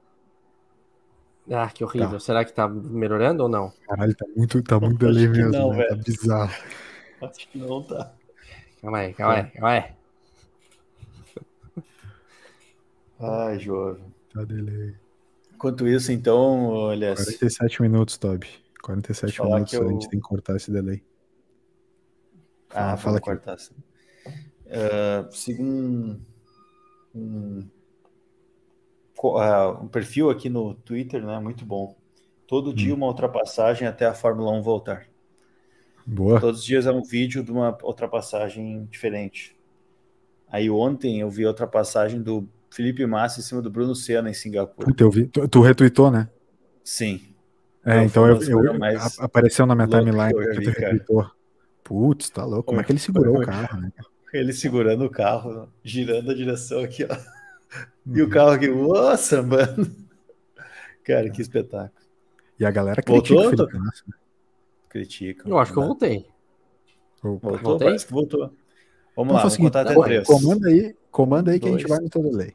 [1.51, 2.11] Ah, que horrível.
[2.13, 2.21] Tá.
[2.21, 3.73] Será que tá melhorando ou não?
[3.87, 5.85] Caralho, tá muito, tá muito delay mesmo, não, né?
[5.85, 6.55] Tá bizarro.
[7.23, 8.13] Acho que não tá.
[8.81, 9.85] Calma aí, calma aí, calma aí.
[13.19, 14.15] Ai, jovem.
[14.33, 14.95] Tá delay.
[15.55, 17.15] Enquanto isso, então, olha.
[17.15, 18.49] 47 minutos, Toby.
[18.83, 19.89] 47 minutos, eu...
[19.89, 21.03] a gente tem que cortar esse delay.
[22.69, 23.57] Fala, ah, fala cortar.
[23.57, 24.31] Uh,
[24.71, 26.21] ah, siga um,
[27.15, 27.69] um,
[29.23, 31.39] uh, um, perfil aqui no Twitter, né?
[31.39, 31.97] Muito bom.
[32.47, 32.75] Todo hum.
[32.75, 35.07] dia uma ultrapassagem até a Fórmula 1 voltar.
[36.07, 36.41] Boa.
[36.41, 39.57] Todos os dias é um vídeo de uma ultrapassagem diferente.
[40.49, 44.35] Aí ontem eu vi a ultrapassagem do Felipe Massa em cima do Bruno Senna em
[44.35, 44.87] Singapura.
[44.87, 45.27] Puta, eu vi.
[45.27, 46.29] Tu, tu retweetou, né?
[46.85, 47.21] Sim.
[47.85, 48.73] É, então eu, eu,
[49.19, 51.31] apareceu na minha timeline que, que tu retweetou.
[51.83, 52.65] Putz, tá louco.
[52.65, 53.93] Como é que ele segurou o carro, né?
[54.33, 57.36] Ele segurando o carro, girando a direção aqui, ó.
[58.07, 59.95] E o carro aqui, nossa, mano.
[61.05, 62.07] Cara, que espetáculo.
[62.59, 64.03] E a galera critica voltou, o Felipe Massa.
[64.09, 64.15] Né?
[64.89, 65.49] Critica.
[65.49, 66.27] Eu acho que eu voltei.
[67.23, 67.59] Voltou?
[67.59, 67.87] Voltei?
[67.87, 68.53] Parece que voltou.
[69.15, 70.27] Vamos então, lá, vamos contar até três.
[70.27, 72.55] Comanda aí, comanda aí que a gente vai no todo lei.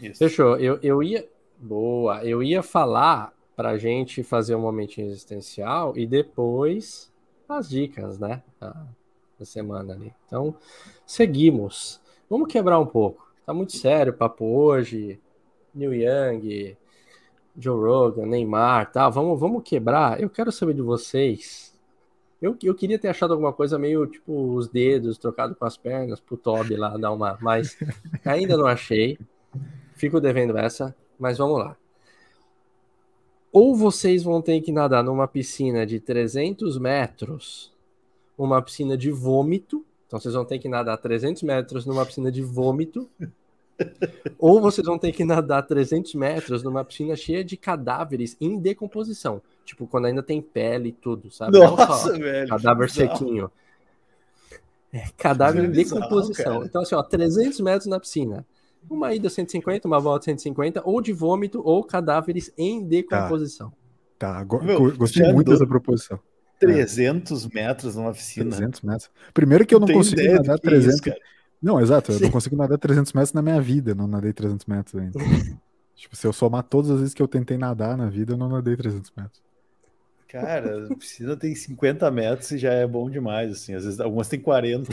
[0.00, 0.18] Isso.
[0.18, 0.56] Fechou.
[0.56, 1.28] Eu, eu ia.
[1.58, 2.24] Boa.
[2.24, 7.12] Eu ia falar pra gente fazer um momentinho existencial e depois
[7.48, 8.42] as dicas, né?
[8.60, 10.12] Da semana ali.
[10.26, 10.54] Então,
[11.04, 12.00] seguimos.
[12.30, 13.27] Vamos quebrar um pouco.
[13.48, 15.18] Tá muito sério o papo hoje.
[15.74, 16.76] New Young,
[17.56, 19.08] Joe Rogan, Neymar, tá?
[19.08, 20.20] Vamos, vamos quebrar.
[20.20, 21.74] Eu quero saber de vocês.
[22.42, 26.20] Eu, eu queria ter achado alguma coisa meio tipo os dedos trocado com as pernas
[26.20, 27.78] pro Toby lá dar uma, mas
[28.22, 29.18] ainda não achei.
[29.94, 31.74] Fico devendo essa, mas vamos lá.
[33.50, 37.72] Ou vocês vão ter que nadar numa piscina de 300 metros,
[38.36, 39.86] uma piscina de vômito.
[40.06, 43.08] Então vocês vão ter que nadar 300 metros numa piscina de vômito.
[44.38, 49.40] Ou vocês vão ter que nadar 300 metros numa piscina cheia de cadáveres em decomposição.
[49.64, 51.58] Tipo, quando ainda tem pele e tudo, sabe?
[51.58, 52.48] Nossa, velho.
[52.48, 53.50] Cadáver sequinho.
[54.92, 56.64] É, cadáver em decomposição.
[56.64, 58.46] então, assim, ó, 300 metros na piscina
[58.90, 63.72] uma ida 150, uma volta 150, ou de vômito ou cadáveres em decomposição.
[64.18, 64.58] Tá, tá.
[64.62, 66.18] Meu, gostei muito dessa proposição.
[66.58, 67.48] 300 é.
[67.54, 68.50] metros numa piscina.
[68.50, 69.10] 300 metros.
[69.32, 71.06] Primeiro que eu não, não consigo nadar 300.
[71.06, 71.20] É isso,
[71.62, 72.24] não, exato, eu Sim.
[72.24, 75.18] não consigo nadar 300 metros na minha vida, não nadei 300 metros ainda.
[75.96, 78.48] tipo, se eu somar todas as vezes que eu tentei nadar na vida, eu não
[78.48, 79.42] nadei 300 metros.
[80.28, 83.74] Cara, a piscina tem 50 metros e já é bom demais, assim.
[83.74, 84.92] Às vezes algumas tem 40.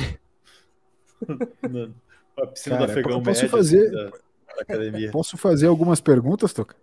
[2.38, 4.10] A piscina Cara, do afegão posso médio, fazer- assim, da,
[4.56, 5.12] da academia.
[5.12, 6.76] Posso fazer algumas perguntas, Toca?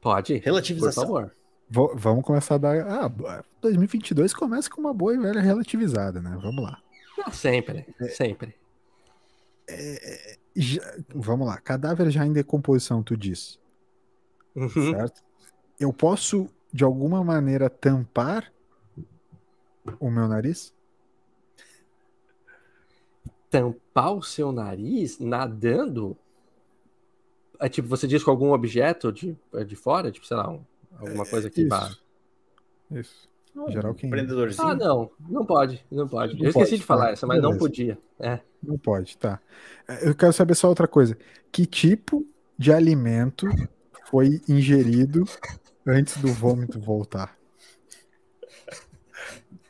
[0.00, 1.04] Pode, por Relativização.
[1.04, 1.32] favor.
[1.70, 2.76] Vo- vamos começar a dar.
[2.86, 6.36] Ah, 2022 começa com uma boa e velha relativizada, né?
[6.40, 6.78] Vamos lá.
[7.24, 7.86] Ah, sempre,
[9.74, 10.36] É.
[10.54, 11.58] Já- vamos lá.
[11.58, 13.58] Cadáver já em decomposição, tu diz.
[14.54, 14.68] Uhum.
[14.68, 15.22] Certo?
[15.80, 18.52] Eu posso, de alguma maneira, tampar
[19.98, 20.72] o meu nariz?
[23.50, 26.16] Tampar o seu nariz nadando?
[27.60, 30.10] É tipo, você diz com algum objeto de, de fora?
[30.10, 30.64] Tipo, sei lá, um-
[30.98, 31.94] alguma coisa que vá.
[32.90, 33.28] Isso.
[33.68, 34.08] Geral, quem.
[34.08, 34.66] Empreendedorzinho.
[34.68, 36.34] Ah, não, não pode, não pode.
[36.34, 37.58] Não Eu esqueci pode, de falar tá, essa, mas não beleza.
[37.58, 37.98] podia.
[38.18, 38.40] É.
[38.62, 39.38] Não pode, tá.
[39.86, 41.16] É, Eu quero saber só outra coisa.
[41.50, 42.26] Que tipo
[42.56, 43.46] de alimento
[44.10, 45.24] foi ingerido
[45.86, 47.36] antes do vômito voltar?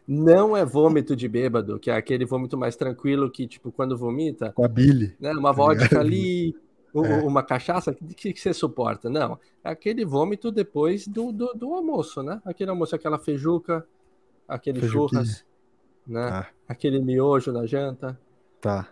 [0.07, 4.53] Não é vômito de bêbado, que é aquele vômito mais tranquilo que, tipo, quando vomita,
[4.53, 5.17] Com a bile.
[5.21, 5.33] né?
[5.33, 6.01] Uma vodka ligado?
[6.01, 6.57] ali,
[6.95, 7.23] É.
[7.23, 9.09] uma cachaça, que, que você suporta?
[9.09, 9.39] Não.
[9.65, 12.41] É aquele vômito depois do, do, do almoço, né?
[12.45, 13.87] Aquele almoço, aquela feijuca,
[14.47, 15.23] aquele Feijuquinha.
[15.25, 15.45] churras,
[16.07, 16.29] né?
[16.31, 18.19] Tá, Aquele miojo na janta.
[18.61, 18.89] tá.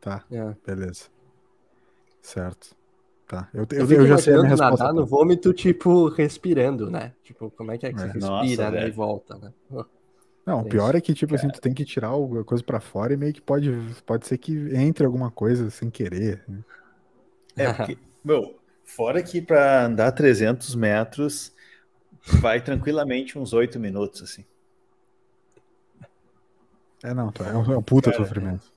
[0.00, 0.52] Tá, É.
[0.66, 1.04] beleza.
[2.20, 2.74] Certo.
[3.26, 3.48] Tá.
[3.54, 4.84] Eu, Eu, eu, eu já sei a minha resposta.
[4.84, 7.12] nadar no vômito, tipo, respirando, né?
[7.22, 8.08] Tipo, como é que é que É.
[8.12, 8.88] você Nossa, respira, né?
[8.88, 9.52] E volta, né?
[10.44, 13.12] Não, o pior é que, tipo assim, tu tem que tirar alguma coisa pra fora
[13.14, 13.70] e meio que pode,
[14.04, 16.42] pode ser que entre alguma coisa sem querer.
[16.48, 16.58] né?
[17.56, 21.52] É, porque, meu, fora que pra andar 300 metros
[22.40, 24.44] vai tranquilamente uns 8 minutos, assim.
[27.02, 28.70] É, não, é um, é um puta Cara, sofrimento.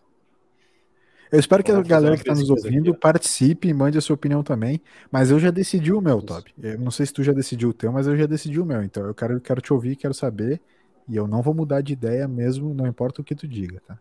[1.31, 4.15] Eu espero que a galera que tá nos ouvindo aqui, participe e mande a sua
[4.15, 4.81] opinião também.
[5.11, 6.21] Mas eu já decidi o meu.
[6.21, 6.53] Toby.
[6.61, 8.81] Eu não sei se tu já decidiu o teu, mas eu já decidi o meu.
[8.83, 10.61] Então eu quero, quero te ouvir, quero saber.
[11.07, 13.99] E eu não vou mudar de ideia mesmo, não importa o que tu diga, tá?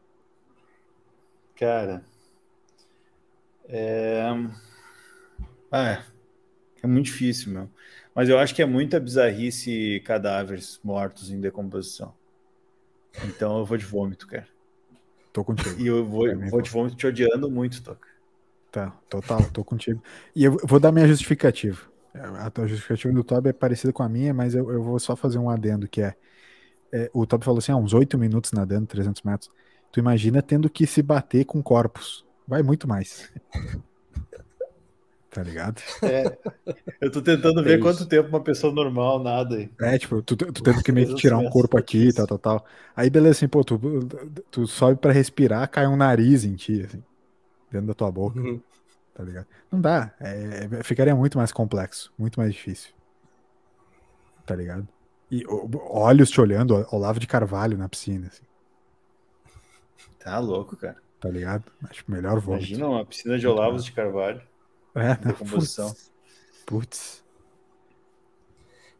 [1.56, 2.02] Cara.
[3.68, 4.22] É...
[5.70, 6.04] Ah, é.
[6.82, 7.70] É muito difícil, meu.
[8.14, 12.14] Mas eu acho que é muita bizarrice cadáveres mortos em decomposição.
[13.24, 14.46] Então eu vou de vômito, cara.
[15.32, 15.80] Tô contigo.
[15.80, 18.06] E eu vou, mim, vou de vômito te odiando muito, Toca.
[18.70, 20.02] Tá, total, tô contigo.
[20.34, 21.80] E eu vou dar minha justificativa.
[22.12, 25.16] A tua justificativa do Toby é parecida com a minha, mas eu, eu vou só
[25.16, 26.14] fazer um adendo que é,
[26.92, 29.50] é, o Toby falou assim, ah, uns 8 minutos nadando, 300 metros.
[29.90, 32.23] Tu imagina tendo que se bater com corpos.
[32.46, 33.32] Vai muito mais.
[35.34, 35.82] Tá ligado?
[36.00, 36.38] É,
[37.00, 37.82] eu tô tentando ver isso.
[37.82, 39.68] quanto tempo uma pessoa normal nada aí.
[39.80, 42.38] É, tipo, tu, tu tendo que meio que 300 tirar um corpo aqui, tal, tal,
[42.38, 42.66] tal.
[42.94, 43.76] Aí beleza, assim, pô, tu,
[44.48, 47.02] tu sobe pra respirar, cai um nariz em ti, assim,
[47.68, 48.38] dentro da tua boca.
[48.38, 48.60] Uhum.
[49.12, 49.46] tá ligado?
[49.72, 50.14] Não dá.
[50.20, 52.92] É, é- ficaria muito mais complexo, muito mais difícil.
[54.46, 54.86] Tá ligado?
[55.28, 55.42] E
[55.90, 58.44] olhos te olhando, Olavo de Carvalho na piscina, assim,
[60.20, 61.03] Tá louco, cara.
[61.24, 61.64] Tá ligado?
[61.88, 62.66] Acho melhor vômito.
[62.66, 64.42] Imagina uma piscina de Olavos de Carvalho.
[64.94, 65.88] É, não, decomposição.
[65.88, 66.10] putz,
[66.66, 67.24] Putz.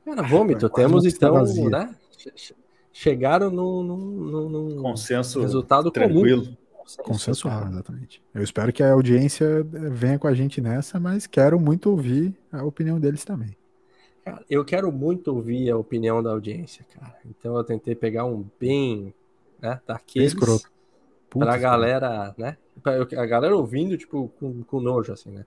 [0.06, 1.68] Cara, vômito, uma temos então, vazia.
[1.68, 1.94] né?
[2.16, 2.54] che- che-
[2.92, 3.98] Chegaram num, num,
[4.48, 6.44] num- num Consenso resultado tranquilo.
[6.44, 6.56] comum.
[7.02, 8.22] Consensual, exatamente.
[8.34, 12.62] Eu espero que a audiência venha com a gente nessa, mas quero muito ouvir a
[12.62, 13.56] opinião deles também.
[14.24, 17.16] Cara, eu quero muito ouvir a opinião da audiência, cara.
[17.26, 19.12] Então eu tentei pegar um bem,
[19.60, 20.70] né, Bem daqueles escroto.
[21.34, 22.56] Putz, pra galera, né?
[22.82, 25.44] Pra eu- a galera ouvindo, tipo, com, com nojo, assim, né?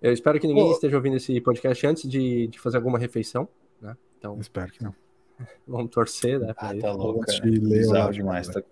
[0.00, 0.72] Eu espero que ninguém Pô.
[0.72, 3.48] esteja ouvindo esse podcast antes de, de fazer alguma refeição,
[3.80, 3.96] né?
[4.18, 4.38] Então.
[4.40, 4.94] Espero que não.
[5.66, 6.54] vamos torcer, né?
[6.56, 7.40] Ah, tá louco, cara.
[7.40, 8.48] de ler Bizarro lá, demais.
[8.48, 8.62] Tá...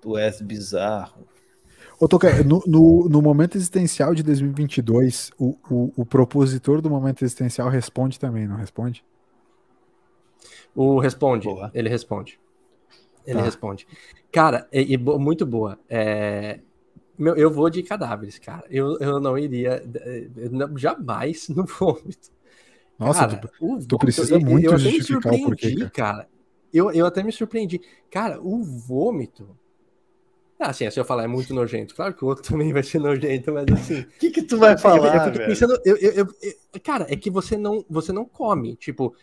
[0.00, 1.26] Tu és bizarro.
[2.00, 7.24] Ô, Toca, no, no, no momento existencial de 2022, o, o, o propositor do momento
[7.24, 9.04] existencial responde também, não responde?
[10.74, 11.70] O responde, Boa.
[11.74, 12.38] ele responde.
[13.28, 13.44] Ele Tá.
[13.44, 13.86] responde.
[14.32, 15.78] Cara, e, e muito boa.
[15.88, 16.60] É,
[17.18, 18.64] meu, eu vou de cadáveres, cara.
[18.70, 19.84] Eu, eu não iria.
[19.94, 22.30] eh, não- jamais no vômito.
[22.98, 26.28] Nossa, cara, tu, vômito- precisa eu- muito eu me justificar o porquê, surpreendi, cara.
[26.72, 27.80] Eu, eu até me surpreendi.
[28.10, 29.56] Cara, o vômito.
[30.60, 31.94] Ah, assim, se eu falar é muito nojento.
[31.94, 34.00] Claro que o outro também vai ser nojento, mas assim.
[34.00, 37.14] O que que tu vai Eu- eu, falar, pensando, eu, eu- eu- eu- cara, é
[37.16, 39.14] que você não, você não come, tipo,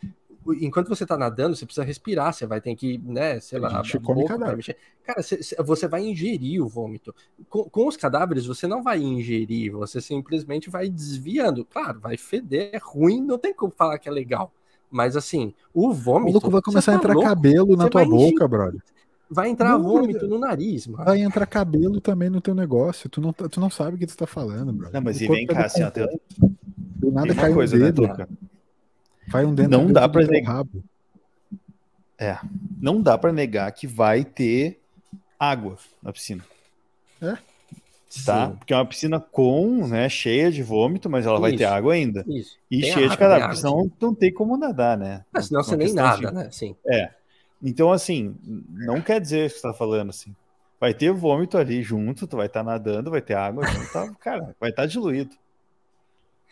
[0.54, 3.70] enquanto você tá nadando, você precisa respirar, você vai ter que, né, sei A lá,
[3.84, 4.58] gente a come boca vai cadáver.
[4.58, 4.78] mexer.
[5.04, 7.14] Cara, você, você- você vai ingerir o vômito.
[7.50, 11.66] Com, com os cadáveres, você não vai ingerir, você simplesmente vai desviando.
[11.66, 14.52] Claro, vai feder, é ruim, não tem como falar que é legal.
[14.92, 16.34] Mas assim, o o vômito.
[16.34, 18.82] louco vai começar a tá entrar louco, cabelo na tua boca, brother.
[19.30, 21.04] Vai entrar Não, vômito no nariz, mano.
[21.04, 23.10] Vai entrar cabelo também no teu negócio.
[23.10, 24.94] Tu não, tá- tu não sabe o que tu tá falando, brother.
[24.94, 26.22] Não, mas O e vem é cá, assim, decomposto.
[26.38, 28.30] Do nada tem cai uma um coisa, né, dedo, Tuca?
[29.28, 30.56] Vai um dedo Não dentro dá teu negar.
[30.56, 30.84] rabo.
[32.18, 32.38] É,
[32.82, 34.80] não dá pra negar que vai ter
[35.40, 36.44] água na piscina.
[37.22, 37.38] É.
[38.26, 38.48] Tá?
[38.50, 38.56] Sim.
[38.58, 42.24] Porque é uma piscina com, né, cheia de vômito, mas ela vai ter água ainda.
[42.28, 42.58] Isso.
[42.72, 45.26] E Tem cheia água, de cadáver, porque senão não tem como nadar, né?
[45.34, 46.50] Ah, senão Uma você nem nada, de- né?
[46.52, 46.76] Sim.
[46.88, 47.10] É.
[47.62, 48.36] Então, assim,
[48.70, 50.34] não quer dizer que você tá falando assim.
[50.80, 54.56] Vai ter vômito ali junto, tu vai estar nadando, vai ter água junto, tá, cara,
[54.60, 55.36] vai estar diluído.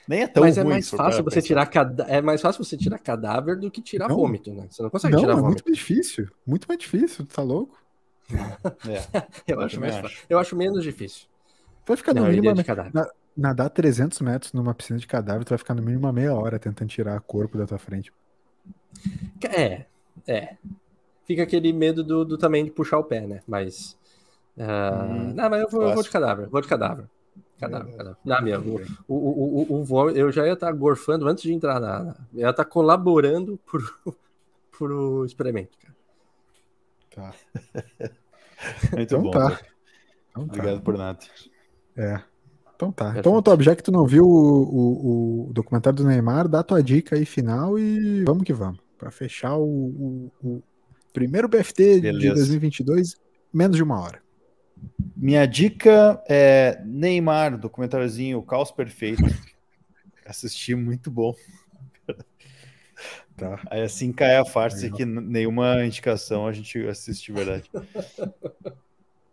[0.07, 1.41] Nem é tão Mas é ruim, mais se for fácil você pensar.
[1.41, 2.03] tirar cada...
[2.05, 4.15] é mais fácil você tirar cadáver do que tirar Não.
[4.15, 4.67] vômito, né?
[4.69, 5.63] Você não consegue Não, tirar é vômito.
[5.63, 6.29] muito mais difícil.
[6.45, 7.77] Muito mais difícil, tá louco?
[8.87, 9.07] É,
[9.47, 10.25] Eu acho mais acho.
[10.29, 11.27] Eu acho menos difícil.
[11.85, 12.63] Vai ficar no Não, a mínimo.
[12.63, 12.93] cadáver.
[13.35, 16.59] Nadar 300 metros numa piscina de cadáver, tu vai ficar no mínimo uma meia hora
[16.59, 18.11] tentando tirar o corpo da tua frente.
[19.45, 19.85] É,
[20.27, 20.57] é.
[21.25, 23.41] Fica aquele medo do, do também de puxar o pé, né?
[23.47, 23.97] Mas.
[24.59, 27.09] ah, Hum, não, mas eu vou, eu vou de cadáver, vou de cadáver.
[27.59, 28.17] Cadáver, cadáver.
[28.25, 31.53] Não, meu, o, o, o, o, o vômito, eu já ia estar gorfando antes de
[31.53, 32.03] entrar na.
[32.03, 33.81] na ia estar colaborando por,
[34.77, 35.93] pro experimento, cara.
[37.15, 37.33] Tá.
[38.91, 39.31] Muito Então bom.
[39.31, 39.59] tá.
[40.31, 40.53] Então tá.
[40.53, 41.19] Obrigado por nada.
[41.95, 42.21] É.
[42.75, 43.05] Então tá.
[43.05, 43.29] Perfeito.
[43.29, 46.81] Então, Tob, já que tu não viu o, o, o documentário do Neymar, dá tua
[46.81, 48.79] dica aí final e vamos que vamos.
[48.97, 50.63] Pra fechar o, o, o
[51.13, 52.35] primeiro BFT de Beleza.
[52.35, 53.15] 2022,
[53.53, 54.22] menos de uma hora.
[55.23, 59.23] Minha dica é Neymar, documentáriozinho, O Caos Perfeito.
[60.27, 61.33] Assisti, muito bom.
[63.37, 63.57] Tá.
[63.71, 67.71] Aí assim cai a farsa que nenhuma indicação a gente assiste de verdade.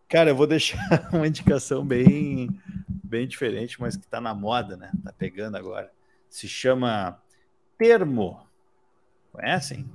[0.09, 0.79] Cara, eu vou deixar
[1.13, 2.49] uma indicação bem,
[3.03, 4.93] bem diferente, mas que tá na moda, né?
[5.03, 5.91] Tá pegando agora.
[6.29, 7.21] Se chama
[7.77, 8.47] Termo.
[9.33, 9.91] Conhecem?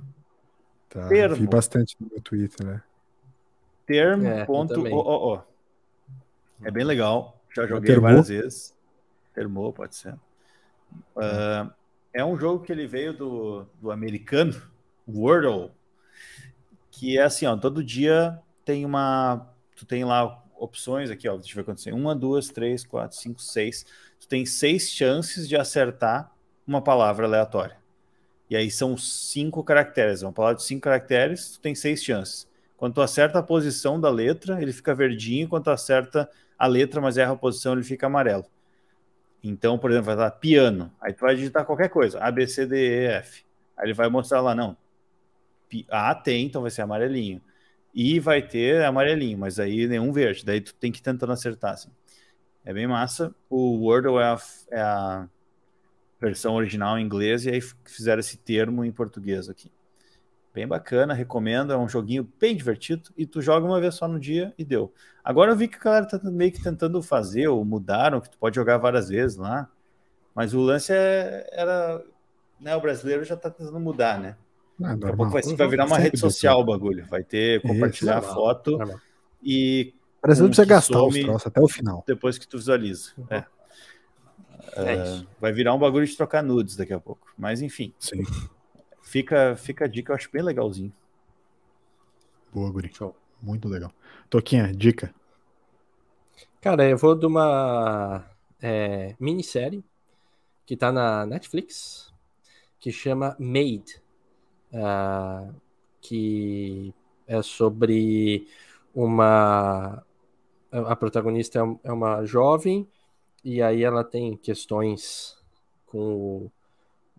[0.90, 1.08] Tá.
[1.08, 1.36] Termo.
[1.36, 2.82] Vi bastante no meu Twitter, né?
[3.86, 4.26] Termo.
[4.26, 4.92] É, eu ponto, também.
[4.92, 5.56] ó, ó, ó.
[6.62, 7.40] É bem legal.
[7.54, 8.74] Já joguei várias vezes.
[9.34, 10.14] Termo, pode ser.
[11.16, 11.70] Ah,
[12.12, 14.54] é um jogo que ele veio do, do americano,
[15.06, 15.70] Wordle,
[16.90, 19.46] que é assim, ó, todo dia tem uma,
[19.76, 23.40] tu tem lá opções aqui, ó, deixa eu ver tem, uma, duas, três, quatro, cinco,
[23.40, 23.84] seis,
[24.18, 26.32] tu tem seis chances de acertar
[26.66, 27.76] uma palavra aleatória.
[28.48, 32.48] E aí são cinco caracteres, é uma palavra de cinco caracteres, tu tem seis chances.
[32.76, 37.00] Quando tu acerta a posição da letra, ele fica verdinho, quando tu acerta a letra,
[37.00, 38.44] mas erra a posição, ele fica amarelo.
[39.42, 40.92] Então, por exemplo, vai estar piano.
[41.00, 43.44] Aí tu vai digitar qualquer coisa, A, B, C, D, E, F.
[43.76, 44.76] Aí ele vai mostrar lá, não.
[45.90, 47.40] A tem, então vai ser amarelinho.
[47.94, 50.44] I vai ter amarelinho, mas aí nenhum verde.
[50.44, 51.90] Daí tu tem que ir tentando acertar, assim.
[52.64, 53.34] É bem massa.
[53.48, 54.38] O Wordle é a,
[54.70, 55.28] é a
[56.20, 59.70] versão original em inglês e aí fizeram esse termo em português aqui.
[60.56, 61.70] Bem bacana, recomendo.
[61.70, 64.90] É um joguinho bem divertido e tu joga uma vez só no dia e deu.
[65.22, 68.38] Agora eu vi que a galera tá meio que tentando fazer, ou mudaram, que tu
[68.38, 69.68] pode jogar várias vezes lá.
[70.34, 72.02] Mas o lance é, era.
[72.58, 74.34] Né, o brasileiro já tá tentando mudar, né?
[74.82, 77.04] Ah, Daqui a pouco vai, vai virar uma rede deu social o bagulho.
[77.04, 78.98] Vai ter compartilhar normal, foto normal.
[79.42, 79.92] e
[80.22, 82.02] O brasileiro um precisa gastar os troços até o final.
[82.06, 83.10] depois que tu visualiza.
[83.28, 83.44] É.
[84.74, 85.28] É Ah, isso.
[85.38, 87.26] vai virar um bagulho de trocar nudes daqui a pouco.
[87.36, 88.24] Mas enfim, Sim.
[89.06, 90.92] Fica, fica a dica, eu acho bem legalzinho.
[92.52, 92.92] Boa, Guri.
[92.92, 93.14] Show.
[93.40, 93.92] Muito legal.
[94.28, 95.14] Toquinha, dica.
[96.60, 98.28] Cara, eu vou de uma
[98.60, 99.84] é, minissérie
[100.64, 102.12] que tá na Netflix,
[102.80, 104.02] que chama Made,
[104.74, 105.48] ah,
[106.00, 106.92] que
[107.26, 108.48] é sobre
[108.92, 110.04] uma.
[110.72, 112.88] A protagonista é é uma jovem,
[113.44, 115.36] e aí ela tem questões
[115.86, 116.52] com o,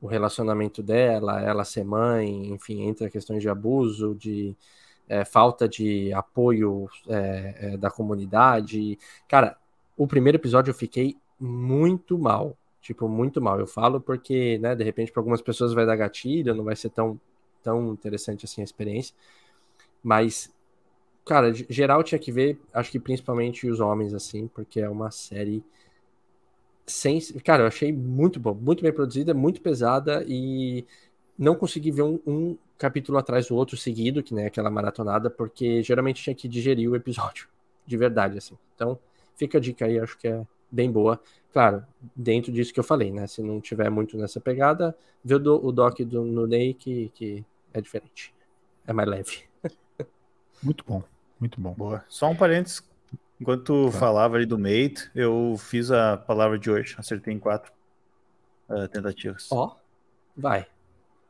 [0.02, 4.56] o relacionamento dela, ela ser mãe, enfim, entra questões de abuso, de
[5.08, 8.98] é, falta de apoio é, é, da comunidade.
[9.28, 9.58] Cara,
[9.96, 12.56] o primeiro episódio eu fiquei muito mal.
[12.82, 13.60] Tipo, muito mal.
[13.60, 16.90] Eu falo porque, né, de repente, para algumas pessoas vai dar gatilho, não vai ser
[16.90, 17.20] tão,
[17.62, 19.14] tão interessante assim a experiência.
[20.02, 20.54] Mas,
[21.26, 25.64] cara, geral tinha que ver, acho que principalmente os homens, assim, porque é uma série.
[26.88, 27.20] Sem...
[27.44, 30.86] Cara, eu achei muito bom, muito bem produzida, muito pesada e
[31.38, 35.84] não consegui ver um, um capítulo atrás do outro seguido, que nem aquela maratonada, porque
[35.84, 37.48] geralmente tinha que digerir o episódio,
[37.86, 38.58] de verdade, assim.
[38.76, 38.98] Então,
[39.36, 41.20] fica a dica aí, acho que é bem boa.
[41.52, 41.84] Claro,
[42.16, 43.28] dentro disso que eu falei, né?
[43.28, 47.46] Se não tiver muito nessa pegada, vê o, do, o doc do Nunei que, que
[47.74, 48.34] é diferente.
[48.86, 49.44] É mais leve.
[50.62, 51.04] Muito bom.
[51.40, 51.74] Muito bom.
[51.74, 52.04] Boa.
[52.08, 52.84] Só um parênteses.
[53.40, 54.00] Enquanto tu Tá.
[54.00, 56.96] falava ali do mate, eu fiz a palavra de hoje.
[56.98, 57.72] Acertei em quatro
[58.70, 59.48] ah, tentativas.
[59.52, 59.76] Ó,
[60.36, 60.66] vai.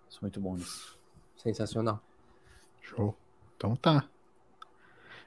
[0.09, 0.97] Sou muito bom nisso.
[1.35, 2.01] Sensacional.
[2.81, 3.15] Show.
[3.57, 4.05] Então tá.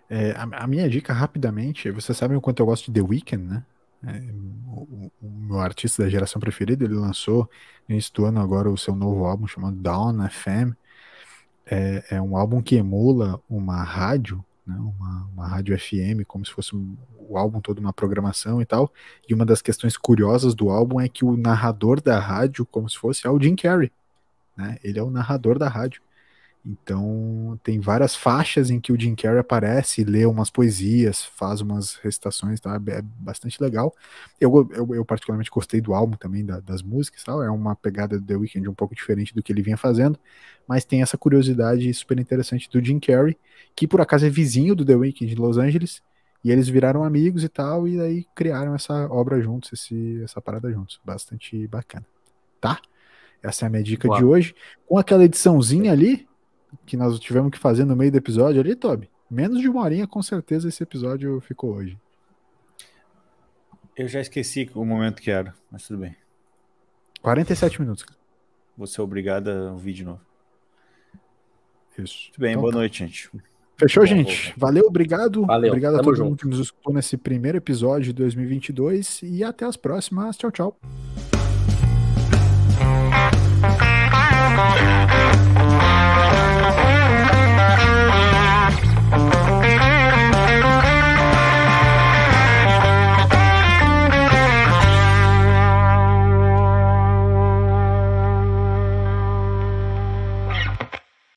[0.09, 3.45] É, a, a minha dica, rapidamente, vocês sabem o quanto eu gosto de The Weeknd,
[3.45, 3.65] né?
[4.07, 4.19] É,
[4.67, 7.49] o, o- o meu artista da geração preferida, ele lançou
[7.87, 10.75] no início do ano agora o seu novo álbum chamado Down FM.
[11.67, 16.53] É, é um álbum que emula uma rádio, né, uma, uma rádio FM, como se
[16.53, 16.97] fosse um,
[17.29, 18.93] o álbum todo uma programação e tal.
[19.29, 22.97] E uma das questões curiosas do álbum é que o narrador da rádio, como se
[22.97, 23.91] fosse, é o Jim Carrey.
[24.57, 24.79] Né?
[24.83, 26.03] Ele é o narrador da rádio.
[26.65, 31.95] Então, tem várias faixas em que o Jim Carrey aparece, lê umas poesias, faz umas
[31.95, 32.79] recitações, tá?
[32.89, 33.95] É bastante legal.
[34.39, 37.43] Eu, eu, eu particularmente gostei do álbum também, da, das músicas, tal.
[37.43, 40.19] É uma pegada do The Weeknd um pouco diferente do que ele vinha fazendo,
[40.69, 43.39] mas tem essa curiosidade super interessante do Jim Carrey,
[43.75, 46.03] que por acaso é vizinho do The Weeknd de Los Angeles,
[46.45, 50.71] e eles viraram amigos e tal, e aí criaram essa obra juntos, esse, essa parada
[50.71, 51.01] juntos.
[51.05, 52.07] Bastante bacana.
[52.61, 52.81] Tá?
[53.43, 54.19] Essa é a minha dica Uau.
[54.19, 54.55] de hoje.
[54.87, 56.29] Com aquela ediçãozinha ali,
[56.87, 60.07] que nós tivemos que fazer no meio do episódio ali, Toby, menos de uma horinha
[60.07, 61.99] com certeza esse episódio ficou hoje.
[63.97, 66.17] Eu já esqueci o momento que era, mas tudo bem.
[67.21, 68.07] 47 minutos.
[68.77, 70.21] Vou ser é obrigado a ouvir de novo.
[71.99, 72.31] Isso.
[72.33, 72.79] Tudo bem, então, boa tá.
[72.79, 73.31] noite, gente.
[73.77, 74.55] Fechou, gente?
[74.57, 75.45] Valeu, obrigado.
[75.47, 75.71] Valeu.
[75.71, 76.29] Obrigado a todo junto.
[76.29, 80.37] mundo que nos escutou nesse primeiro episódio de 2022 e até as próximas.
[80.37, 80.79] Tchau, tchau.